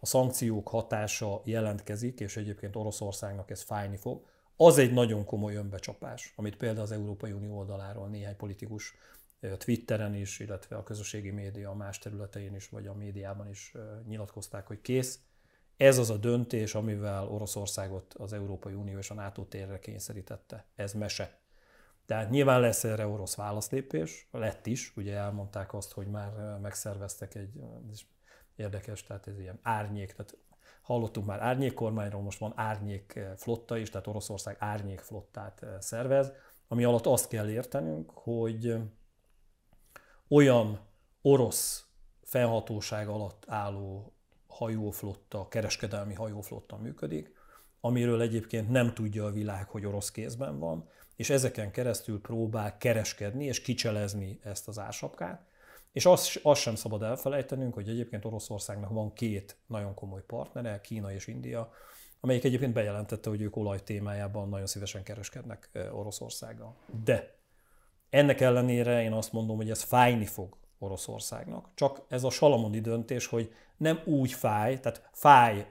a 0.00 0.06
szankciók 0.06 0.68
hatása 0.68 1.40
jelentkezik, 1.44 2.20
és 2.20 2.36
egyébként 2.36 2.76
Oroszországnak 2.76 3.50
ez 3.50 3.62
fájni 3.62 3.96
fog, 3.96 4.24
az 4.56 4.78
egy 4.78 4.92
nagyon 4.92 5.24
komoly 5.24 5.54
önbecsapás, 5.54 6.32
amit 6.36 6.56
például 6.56 6.84
az 6.84 6.92
Európai 6.92 7.32
Unió 7.32 7.56
oldaláról 7.56 8.08
néhány 8.08 8.36
politikus 8.36 8.94
Twitteren 9.58 10.14
is, 10.14 10.38
illetve 10.38 10.76
a 10.76 10.82
közösségi 10.82 11.30
média 11.30 11.72
más 11.72 11.98
területein 11.98 12.54
is, 12.54 12.68
vagy 12.68 12.86
a 12.86 12.94
médiában 12.94 13.48
is 13.48 13.74
nyilatkozták, 14.06 14.66
hogy 14.66 14.80
kész. 14.80 15.20
Ez 15.76 15.98
az 15.98 16.10
a 16.10 16.16
döntés, 16.16 16.74
amivel 16.74 17.28
Oroszországot 17.28 18.14
az 18.14 18.32
Európai 18.32 18.74
Unió 18.74 18.98
és 18.98 19.10
a 19.10 19.14
NATO 19.14 19.44
térre 19.44 19.78
kényszerítette. 19.78 20.66
Ez 20.74 20.92
mese. 20.92 21.38
Tehát 22.06 22.30
nyilván 22.30 22.60
lesz 22.60 22.84
erre 22.84 23.06
orosz 23.06 23.34
válaszlépés, 23.34 24.28
lett 24.30 24.66
is, 24.66 24.92
ugye 24.96 25.14
elmondták 25.14 25.74
azt, 25.74 25.92
hogy 25.92 26.06
már 26.06 26.58
megszerveztek 26.62 27.34
egy, 27.34 27.60
ez 27.90 28.00
érdekes, 28.56 29.02
tehát 29.02 29.26
ez 29.26 29.38
ilyen 29.38 29.58
árnyék, 29.62 30.12
tehát 30.12 30.36
hallottunk 30.86 31.26
már 31.26 31.40
árnyék 31.40 31.74
kormányról, 31.74 32.22
most 32.22 32.38
van 32.38 32.52
árnyék 32.56 33.20
flotta 33.36 33.76
is, 33.76 33.90
tehát 33.90 34.06
Oroszország 34.06 34.56
árnyék 34.58 35.00
flottát 35.00 35.66
szervez, 35.80 36.32
ami 36.68 36.84
alatt 36.84 37.06
azt 37.06 37.28
kell 37.28 37.48
értenünk, 37.48 38.10
hogy 38.10 38.76
olyan 40.28 40.80
orosz 41.22 41.86
felhatóság 42.22 43.08
alatt 43.08 43.44
álló 43.48 44.12
hajóflotta, 44.46 45.48
kereskedelmi 45.48 46.14
hajóflotta 46.14 46.76
működik, 46.76 47.34
amiről 47.80 48.20
egyébként 48.20 48.68
nem 48.68 48.94
tudja 48.94 49.24
a 49.24 49.30
világ, 49.30 49.68
hogy 49.68 49.86
orosz 49.86 50.10
kézben 50.10 50.58
van, 50.58 50.88
és 51.16 51.30
ezeken 51.30 51.70
keresztül 51.70 52.20
próbál 52.20 52.78
kereskedni 52.78 53.44
és 53.44 53.60
kicselezni 53.60 54.40
ezt 54.42 54.68
az 54.68 54.78
ársapkát. 54.78 55.46
És 55.96 56.06
azt, 56.06 56.40
azt 56.42 56.60
sem 56.60 56.74
szabad 56.74 57.02
elfelejtenünk, 57.02 57.74
hogy 57.74 57.88
egyébként 57.88 58.24
Oroszországnak 58.24 58.90
van 58.90 59.12
két 59.12 59.56
nagyon 59.66 59.94
komoly 59.94 60.22
partnere, 60.26 60.80
Kína 60.80 61.12
és 61.12 61.26
India, 61.26 61.72
amelyik 62.20 62.44
egyébként 62.44 62.72
bejelentette, 62.72 63.28
hogy 63.28 63.40
ők 63.40 63.56
olaj 63.56 63.82
témájában 63.82 64.48
nagyon 64.48 64.66
szívesen 64.66 65.02
kereskednek 65.02 65.70
Oroszországgal. 65.92 66.74
De 67.04 67.34
ennek 68.10 68.40
ellenére 68.40 69.02
én 69.02 69.12
azt 69.12 69.32
mondom, 69.32 69.56
hogy 69.56 69.70
ez 69.70 69.82
fájni 69.82 70.26
fog 70.26 70.56
Oroszországnak. 70.78 71.68
Csak 71.74 72.00
ez 72.08 72.24
a 72.24 72.30
salamoni 72.30 72.80
döntés, 72.80 73.26
hogy 73.26 73.52
nem 73.76 74.00
úgy 74.04 74.32
fáj, 74.32 74.80
tehát 74.80 75.08
fáj, 75.12 75.70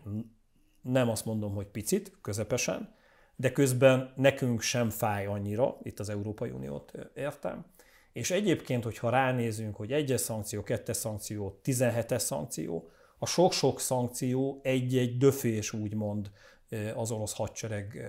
nem 0.82 1.10
azt 1.10 1.26
mondom, 1.26 1.54
hogy 1.54 1.68
picit, 1.68 2.18
közepesen, 2.22 2.96
de 3.36 3.52
közben 3.52 4.14
nekünk 4.16 4.62
sem 4.62 4.90
fáj 4.90 5.26
annyira, 5.26 5.78
itt 5.84 6.00
az 6.00 6.10
Európai 6.10 6.50
Uniót 6.50 6.92
értem. 7.16 7.66
És 8.16 8.32
egyébként, 8.32 8.84
hogyha 8.84 9.10
ránézünk, 9.10 9.76
hogy 9.76 9.92
egyes 9.92 10.22
szankció, 10.22 10.64
kettes 10.64 10.98
szankció, 10.98 11.60
17-es 11.64 12.18
szankció, 12.18 12.90
a 13.18 13.26
sok-sok 13.26 13.80
szankció 13.80 14.60
egy-egy 14.64 15.18
döfés 15.18 15.74
úgymond 15.74 16.32
az 16.96 17.12
orosz 17.12 17.34
hadsereg 17.34 18.06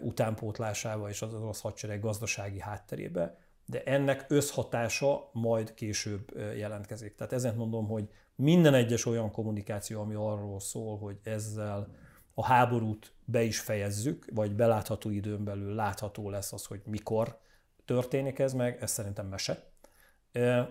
utánpótlásába 0.00 1.08
és 1.08 1.22
az 1.22 1.34
orosz 1.34 1.60
hadsereg 1.60 2.00
gazdasági 2.00 2.60
hátterébe, 2.60 3.38
de 3.66 3.82
ennek 3.82 4.24
összhatása 4.28 5.30
majd 5.32 5.74
később 5.74 6.38
jelentkezik. 6.56 7.14
Tehát 7.14 7.32
ezért 7.32 7.56
mondom, 7.56 7.86
hogy 7.86 8.08
minden 8.34 8.74
egyes 8.74 9.06
olyan 9.06 9.30
kommunikáció, 9.30 10.00
ami 10.00 10.14
arról 10.14 10.60
szól, 10.60 10.98
hogy 10.98 11.16
ezzel 11.22 11.94
a 12.34 12.44
háborút 12.44 13.12
be 13.24 13.42
is 13.42 13.58
fejezzük, 13.58 14.26
vagy 14.32 14.54
belátható 14.54 15.10
időn 15.10 15.44
belül 15.44 15.74
látható 15.74 16.30
lesz 16.30 16.52
az, 16.52 16.64
hogy 16.64 16.80
mikor 16.84 17.40
történik 17.84 18.38
ez 18.38 18.52
meg, 18.52 18.78
ez 18.80 18.90
szerintem 18.90 19.26
mese. 19.26 19.70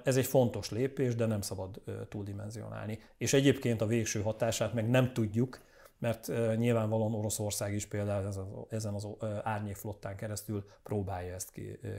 Ez 0.04 0.18
egy 0.18 0.26
fontos 0.26 0.70
lépés, 0.70 1.16
de 1.16 1.26
nem 1.26 1.42
szabad 1.42 1.82
túldimenzionálni. 2.10 3.00
És 3.18 3.34
egyébként 3.34 3.82
a 3.82 3.86
végső 3.86 4.22
hatását 4.22 4.74
meg 4.74 4.90
nem 4.90 5.14
tudjuk, 5.14 5.62
mert 5.98 6.28
nyilvánvalóan 6.56 7.14
Oroszország 7.14 7.74
is 7.74 7.86
például 7.86 8.68
ezen 8.70 8.94
az 8.94 9.08
árnyékflottán 9.44 10.16
keresztül 10.16 10.70
próbálja 10.84 11.34
ezt 11.34 11.54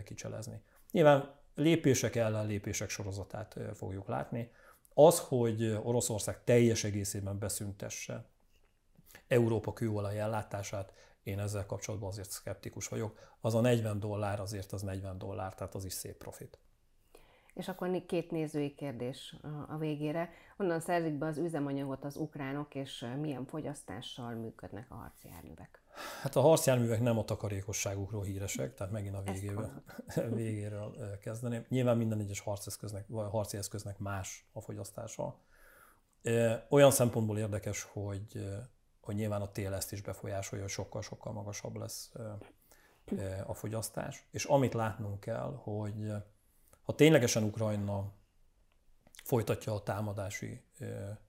kicselezni. 0.05 0.61
Nyilván 0.91 1.35
lépések 1.55 2.17
ellen 2.17 2.47
lépések 2.47 2.89
sorozatát 2.89 3.57
fogjuk 3.75 4.09
látni. 4.09 4.51
Az, 4.95 5.19
hogy 5.19 5.79
Oroszország 5.83 6.45
teljes 6.45 6.85
egészében 6.85 7.39
beszüntesse 7.39 8.25
Európa 9.29 9.73
kőolaj 9.73 10.21
ellátását, 10.21 10.93
én 11.23 11.39
ezzel 11.39 11.67
kapcsolatban 11.67 12.09
azért 12.09 12.31
szkeptikus 12.31 12.89
vagyok. 12.89 13.19
Az 13.41 13.55
a 13.55 13.61
40 13.61 14.01
dollár 14.01 14.41
azért 14.41 14.73
az 14.73 14.83
40 14.83 15.19
dollár, 15.19 15.55
tehát 15.55 15.75
az 15.75 15.85
is 15.85 15.93
szép 15.93 16.17
profit. 16.17 16.59
És 17.55 17.69
akkor 17.69 18.07
két 18.07 18.31
nézői 18.31 18.75
kérdés 18.75 19.37
a 19.69 19.77
végére. 19.77 20.31
Honnan 20.57 20.81
szerzik 20.81 21.13
be 21.13 21.27
az 21.27 21.39
üzemanyagot 21.39 22.05
az 22.05 22.17
ukránok, 22.17 22.75
és 22.75 23.07
milyen 23.21 23.47
fogyasztással 23.47 24.35
működnek 24.35 24.87
a 24.91 24.95
harci 24.95 25.29
járművek? 25.29 25.83
Hát 26.23 26.37
a 26.37 26.41
harcjárművek 26.41 27.01
nem 27.01 27.19
a 27.19 27.25
takarékosságukról 27.25 28.23
híresek, 28.23 28.75
tehát 28.75 28.93
megint 28.93 29.15
a 29.15 29.23
végéről, 29.33 29.83
végéről 30.31 31.19
kezdeném. 31.21 31.65
Nyilván 31.69 31.97
minden 31.97 32.21
egyes 32.21 32.41
harceszköznek, 32.41 33.05
vagy 33.09 33.31
harci 33.31 33.57
eszköznek 33.57 33.99
más 33.99 34.49
a 34.53 34.61
fogyasztása. 34.61 35.39
Olyan 36.69 36.91
szempontból 36.91 37.39
érdekes, 37.39 37.83
hogy, 37.83 38.47
hogy 39.03 39.15
nyilván 39.15 39.43
a 39.43 39.53
tél 39.53 39.75
ezt 39.75 39.93
is 39.93 40.03
befolyásolja, 40.03 40.65
hogy 40.65 40.73
sokkal-sokkal 40.73 41.33
magasabb 41.33 41.77
lesz 41.77 42.13
a 43.47 43.55
fogyasztás. 43.55 44.27
És 44.31 44.45
amit 44.45 44.75
látnunk 44.75 45.21
kell, 45.21 45.61
hogy 45.63 46.13
ha 46.83 46.95
ténylegesen 46.95 47.43
Ukrajna 47.43 48.13
folytatja 49.25 49.75
a 49.75 49.83
támadási 49.83 50.63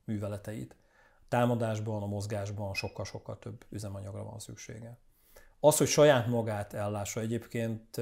műveleteit, 0.05 0.75
támadásban, 1.27 2.01
a 2.01 2.05
mozgásban 2.05 2.73
sokkal-sokkal 2.73 3.39
több 3.39 3.65
üzemanyagra 3.69 4.23
van 4.23 4.39
szüksége. 4.39 4.97
Az, 5.59 5.77
hogy 5.77 5.87
saját 5.87 6.27
magát 6.27 6.73
ellássa 6.73 7.19
egyébként 7.19 8.01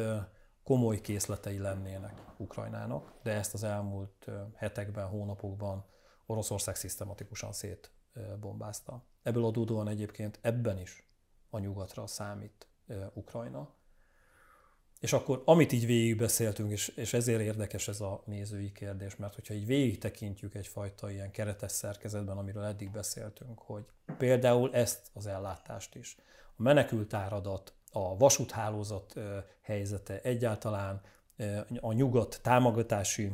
komoly 0.64 1.02
készletei 1.02 1.58
lennének 1.58 2.22
Ukrajnának, 2.38 3.14
de 3.24 3.32
ezt 3.32 3.54
az 3.54 3.64
elmúlt 3.64 4.28
hetekben, 4.56 5.08
hónapokban 5.08 5.86
Oroszország 6.26 6.76
szisztematikusan 6.76 7.54
szétbombázta. 8.14 9.04
Ebből 9.24 9.46
adódóan 9.46 9.88
egyébként 9.88 10.40
ebben 10.42 10.80
is 10.80 11.08
a 11.50 11.60
nyugatra 11.60 12.08
számít 12.08 12.68
Ukrajna. 13.14 13.74
És 15.00 15.14
akkor, 15.14 15.42
amit 15.46 15.72
így 15.72 15.86
végigbeszéltünk, 15.86 16.72
és, 16.72 16.88
és 16.88 17.14
ezért 17.14 17.42
érdekes 17.42 17.88
ez 17.88 18.02
a 18.02 18.24
nézői 18.26 18.72
kérdés, 18.72 19.16
mert 19.16 19.36
hogyha 19.36 19.54
így 19.54 19.66
végig 19.66 19.98
tekintjük 19.98 20.56
egyfajta 20.56 21.12
ilyen 21.12 21.32
keretes 21.32 21.72
szerkezetben, 21.72 22.38
amiről 22.38 22.64
eddig 22.64 22.92
beszéltünk, 22.92 23.60
hogy 23.60 23.86
például 24.18 24.74
ezt 24.74 25.10
az 25.14 25.26
ellátást 25.26 25.96
is, 25.96 26.18
a 26.58 26.62
menekült 26.62 27.14
a 27.92 28.18
vasúthálózat 28.18 29.14
helyzete 29.62 30.22
egyáltalán, 30.22 31.02
a 31.80 31.92
nyugat 31.94 32.40
támogatási 32.42 33.32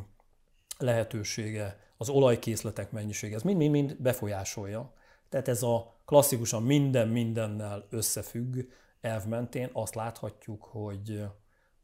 lehetősége, 0.78 1.87
az 1.98 2.10
olajkészletek 2.10 2.92
mennyisége, 2.92 3.36
ez 3.36 3.42
mind-mind 3.42 3.96
befolyásolja. 4.00 4.94
Tehát 5.30 5.48
ez 5.48 5.64
a 5.64 5.96
klasszikusan 6.06 6.64
minden 6.64 7.08
mindennel 7.08 7.88
összefügg 7.90 8.58
elv 9.02 9.26
mentén 9.26 9.70
azt 9.74 9.96
láthatjuk, 9.96 10.64
hogy 10.64 11.28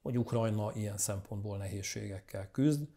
hogy 0.03 0.17
Ukrajna 0.17 0.71
ilyen 0.75 0.97
szempontból 0.97 1.57
nehézségekkel 1.57 2.51
küzd. 2.51 2.87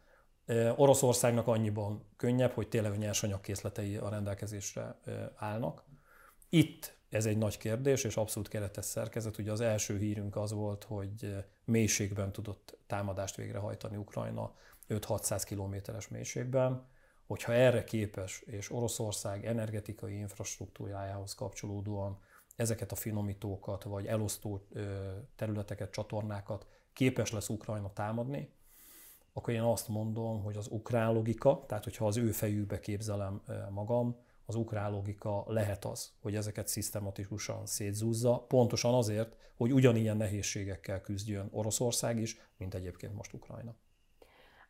Oroszországnak 0.76 1.46
annyiban 1.46 2.06
könnyebb, 2.16 2.50
hogy 2.50 2.68
tényleg 2.68 2.92
a 2.92 2.96
nyersanyagkészletei 2.96 3.96
a 3.96 4.08
rendelkezésre 4.08 5.00
állnak. 5.36 5.84
Itt 6.48 6.96
ez 7.08 7.26
egy 7.26 7.38
nagy 7.38 7.58
kérdés, 7.58 8.04
és 8.04 8.16
abszolút 8.16 8.48
keretes 8.48 8.84
szerkezet. 8.84 9.38
Ugye 9.38 9.52
az 9.52 9.60
első 9.60 9.98
hírünk 9.98 10.36
az 10.36 10.52
volt, 10.52 10.84
hogy 10.84 11.34
mélységben 11.64 12.32
tudott 12.32 12.78
támadást 12.86 13.36
végrehajtani 13.36 13.96
Ukrajna, 13.96 14.54
5-600 14.88 15.42
kilométeres 15.46 16.08
mélységben. 16.08 16.86
Hogyha 17.26 17.52
erre 17.52 17.84
képes, 17.84 18.40
és 18.40 18.72
Oroszország 18.72 19.46
energetikai 19.46 20.18
infrastruktúrájához 20.18 21.34
kapcsolódóan 21.34 22.18
ezeket 22.56 22.92
a 22.92 22.94
finomítókat, 22.94 23.82
vagy 23.82 24.06
elosztó 24.06 24.66
területeket, 25.36 25.90
csatornákat 25.90 26.66
képes 26.92 27.32
lesz 27.32 27.48
Ukrajna 27.48 27.92
támadni, 27.92 28.54
akkor 29.32 29.54
én 29.54 29.60
azt 29.60 29.88
mondom, 29.88 30.42
hogy 30.42 30.56
az 30.56 30.68
ukrán 30.70 31.12
logika, 31.12 31.64
tehát 31.66 31.84
hogyha 31.84 32.06
az 32.06 32.16
ő 32.16 32.30
fejükbe 32.30 32.80
képzelem 32.80 33.42
magam, 33.70 34.16
az 34.46 34.54
ukrán 34.54 34.90
logika 34.90 35.44
lehet 35.46 35.84
az, 35.84 36.12
hogy 36.20 36.34
ezeket 36.34 36.68
szisztematikusan 36.68 37.66
szétzúzza, 37.66 38.44
pontosan 38.48 38.94
azért, 38.94 39.36
hogy 39.56 39.72
ugyanilyen 39.72 40.16
nehézségekkel 40.16 41.00
küzdjön 41.00 41.48
Oroszország 41.50 42.20
is, 42.20 42.36
mint 42.56 42.74
egyébként 42.74 43.14
most 43.14 43.32
Ukrajna. 43.32 43.74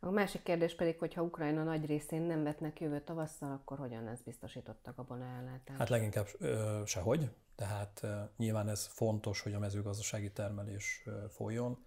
A 0.07 0.11
másik 0.11 0.43
kérdés 0.43 0.75
pedig, 0.75 0.97
hogyha 0.99 1.21
Ukrajna 1.21 1.63
nagy 1.63 1.85
részén 1.85 2.21
nem 2.21 2.43
vetnek 2.43 2.79
jövő 2.79 3.01
tavasszal, 3.01 3.51
akkor 3.51 3.77
hogyan 3.77 4.03
lesz 4.03 4.21
biztosítottak 4.21 4.97
a 4.97 5.05
ellátást? 5.13 5.79
Hát 5.79 5.89
leginkább 5.89 6.27
ö, 6.37 6.81
sehogy, 6.85 7.29
tehát 7.55 8.07
nyilván 8.37 8.69
ez 8.69 8.85
fontos, 8.85 9.41
hogy 9.41 9.53
a 9.53 9.59
mezőgazdasági 9.59 10.31
termelés 10.31 11.03
ö, 11.05 11.11
folyjon, 11.29 11.85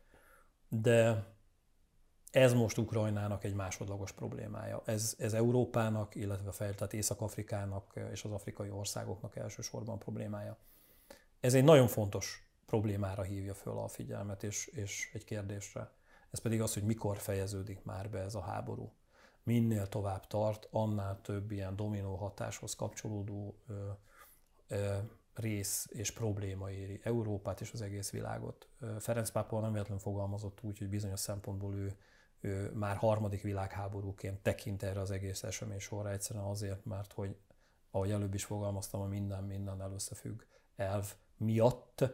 de 0.68 1.26
ez 2.30 2.52
most 2.52 2.78
Ukrajnának 2.78 3.44
egy 3.44 3.54
másodlagos 3.54 4.12
problémája. 4.12 4.82
Ez, 4.84 5.14
ez 5.18 5.34
Európának, 5.34 6.14
illetve 6.14 6.48
a 6.48 6.52
fejlett 6.52 6.92
Észak-Afrikának 6.92 8.00
és 8.12 8.24
az 8.24 8.30
afrikai 8.30 8.70
országoknak 8.70 9.36
elsősorban 9.36 9.98
problémája. 9.98 10.56
Ez 11.40 11.54
egy 11.54 11.64
nagyon 11.64 11.86
fontos 11.86 12.50
problémára 12.66 13.22
hívja 13.22 13.54
föl 13.54 13.78
a 13.78 13.88
figyelmet, 13.88 14.42
és, 14.42 14.66
és 14.66 15.10
egy 15.12 15.24
kérdésre. 15.24 15.90
Ez 16.31 16.39
pedig 16.39 16.61
az, 16.61 16.74
hogy 16.74 16.83
mikor 16.83 17.16
fejeződik 17.16 17.83
már 17.83 18.11
be 18.11 18.18
ez 18.18 18.35
a 18.35 18.41
háború. 18.41 18.93
Minél 19.43 19.89
tovább 19.89 20.26
tart, 20.26 20.68
annál 20.70 21.20
több 21.20 21.51
ilyen 21.51 21.76
dominó 21.76 22.14
hatáshoz 22.14 22.74
kapcsolódó 22.74 23.59
ö, 23.66 23.89
ö, 24.68 24.97
rész 25.35 25.87
és 25.91 26.11
probléma 26.11 26.70
éri 26.70 27.01
Európát 27.03 27.61
és 27.61 27.72
az 27.72 27.83
egész 27.83 28.11
világot. 28.11 28.68
Ferenc 28.99 29.31
pápa 29.31 29.61
nem 29.61 29.72
véletlenül 29.72 30.03
fogalmazott 30.03 30.59
úgy, 30.62 30.78
hogy 30.78 30.89
bizonyos 30.89 31.20
szempontból 31.20 31.74
ő 31.74 31.97
ő 32.41 32.70
már 32.74 32.97
harmadik 32.97 33.43
világháborúként 33.43 34.43
tekint 34.43 34.83
erre 34.83 35.01
az 35.01 35.11
egész 35.11 35.43
esemény 35.43 35.78
sorra, 35.78 36.11
egyszerűen 36.11 36.45
azért, 36.45 36.85
mert 36.85 37.12
hogy, 37.12 37.37
ahogy 37.91 38.11
előbb 38.11 38.35
is 38.35 38.45
fogalmaztam, 38.45 39.01
a 39.01 39.07
minden 39.07 39.45
minden 39.45 39.93
összefügg 39.93 40.43
elv 40.76 41.14
miatt 41.37 42.05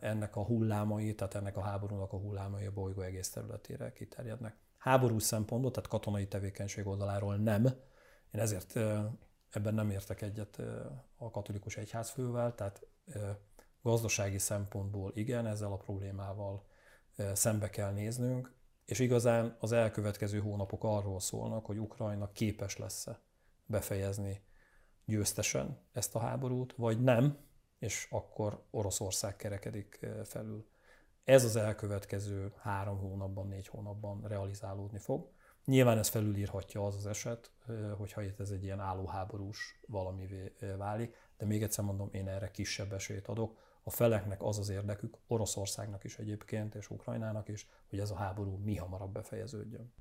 ennek 0.00 0.36
a 0.36 0.44
hullámai, 0.44 1.14
tehát 1.14 1.34
ennek 1.34 1.56
a 1.56 1.60
háborúnak 1.60 2.12
a 2.12 2.16
hullámai 2.16 2.66
a 2.66 2.72
bolygó 2.72 3.00
egész 3.00 3.30
területére 3.30 3.92
kiterjednek. 3.92 4.56
Háborús 4.78 5.22
szempontból, 5.22 5.70
tehát 5.70 5.88
katonai 5.88 6.26
tevékenység 6.26 6.86
oldaláról 6.86 7.36
nem. 7.36 7.64
Én 8.32 8.40
ezért 8.40 8.76
ebben 9.50 9.74
nem 9.74 9.90
értek 9.90 10.22
egyet 10.22 10.62
a 11.16 11.30
katolikus 11.30 11.76
egyházfővel, 11.76 12.54
tehát 12.54 12.86
gazdasági 13.82 14.38
szempontból 14.38 15.12
igen, 15.14 15.46
ezzel 15.46 15.72
a 15.72 15.76
problémával 15.76 16.66
szembe 17.32 17.70
kell 17.70 17.92
néznünk, 17.92 18.54
és 18.84 18.98
igazán 18.98 19.56
az 19.60 19.72
elkövetkező 19.72 20.38
hónapok 20.40 20.84
arról 20.84 21.20
szólnak, 21.20 21.66
hogy 21.66 21.78
Ukrajna 21.78 22.32
képes 22.32 22.76
lesz-e 22.76 23.20
befejezni 23.66 24.42
győztesen 25.04 25.78
ezt 25.92 26.14
a 26.14 26.18
háborút, 26.18 26.74
vagy 26.76 27.02
nem, 27.02 27.38
és 27.78 28.06
akkor 28.10 28.62
Oroszország 28.70 29.36
kerekedik 29.36 30.06
felül. 30.24 30.66
Ez 31.24 31.44
az 31.44 31.56
elkövetkező 31.56 32.52
három 32.58 32.98
hónapban, 32.98 33.48
négy 33.48 33.66
hónapban 33.68 34.22
realizálódni 34.26 34.98
fog. 34.98 35.28
Nyilván 35.64 35.98
ez 35.98 36.08
felülírhatja 36.08 36.86
az 36.86 36.94
az 36.94 37.06
eset, 37.06 37.50
hogyha 37.96 38.22
itt 38.22 38.40
ez 38.40 38.50
egy 38.50 38.62
ilyen 38.62 38.80
állóháborús 38.80 39.80
valamivé 39.86 40.52
válik, 40.76 41.14
de 41.38 41.46
még 41.46 41.62
egyszer 41.62 41.84
mondom, 41.84 42.08
én 42.12 42.28
erre 42.28 42.50
kisebb 42.50 42.92
esélyt 42.92 43.26
adok. 43.26 43.58
A 43.82 43.90
feleknek 43.90 44.42
az 44.42 44.58
az 44.58 44.68
érdekük, 44.68 45.16
Oroszországnak 45.26 46.04
is 46.04 46.18
egyébként, 46.18 46.74
és 46.74 46.90
Ukrajnának 46.90 47.48
is, 47.48 47.68
hogy 47.88 47.98
ez 47.98 48.10
a 48.10 48.16
háború 48.16 48.56
mi 48.56 48.76
hamarabb 48.76 49.12
befejeződjön. 49.12 49.92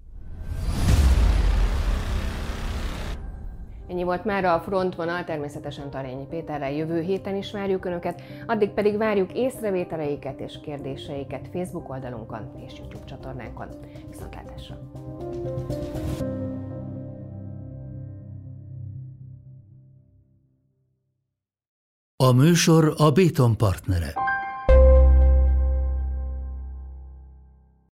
Ennyi 3.87 4.03
volt 4.03 4.25
már 4.25 4.45
a 4.45 4.59
frontvonal, 4.59 5.23
természetesen 5.23 5.89
Tarényi 5.89 6.25
Péterrel 6.25 6.71
jövő 6.71 7.01
héten 7.01 7.35
is 7.35 7.51
várjuk 7.51 7.85
Önöket, 7.85 8.21
addig 8.45 8.69
pedig 8.69 8.97
várjuk 8.97 9.33
észrevételeiket 9.33 10.39
és 10.39 10.59
kérdéseiket 10.59 11.49
Facebook 11.51 11.89
oldalunkon 11.89 12.51
és 12.65 12.77
YouTube 12.77 13.05
csatornánkon. 13.05 13.67
Viszontlátásra! 14.09 14.75
A 22.23 22.31
műsor 22.31 22.93
a 22.97 23.11
Béton 23.11 23.57
partnere. 23.57 24.24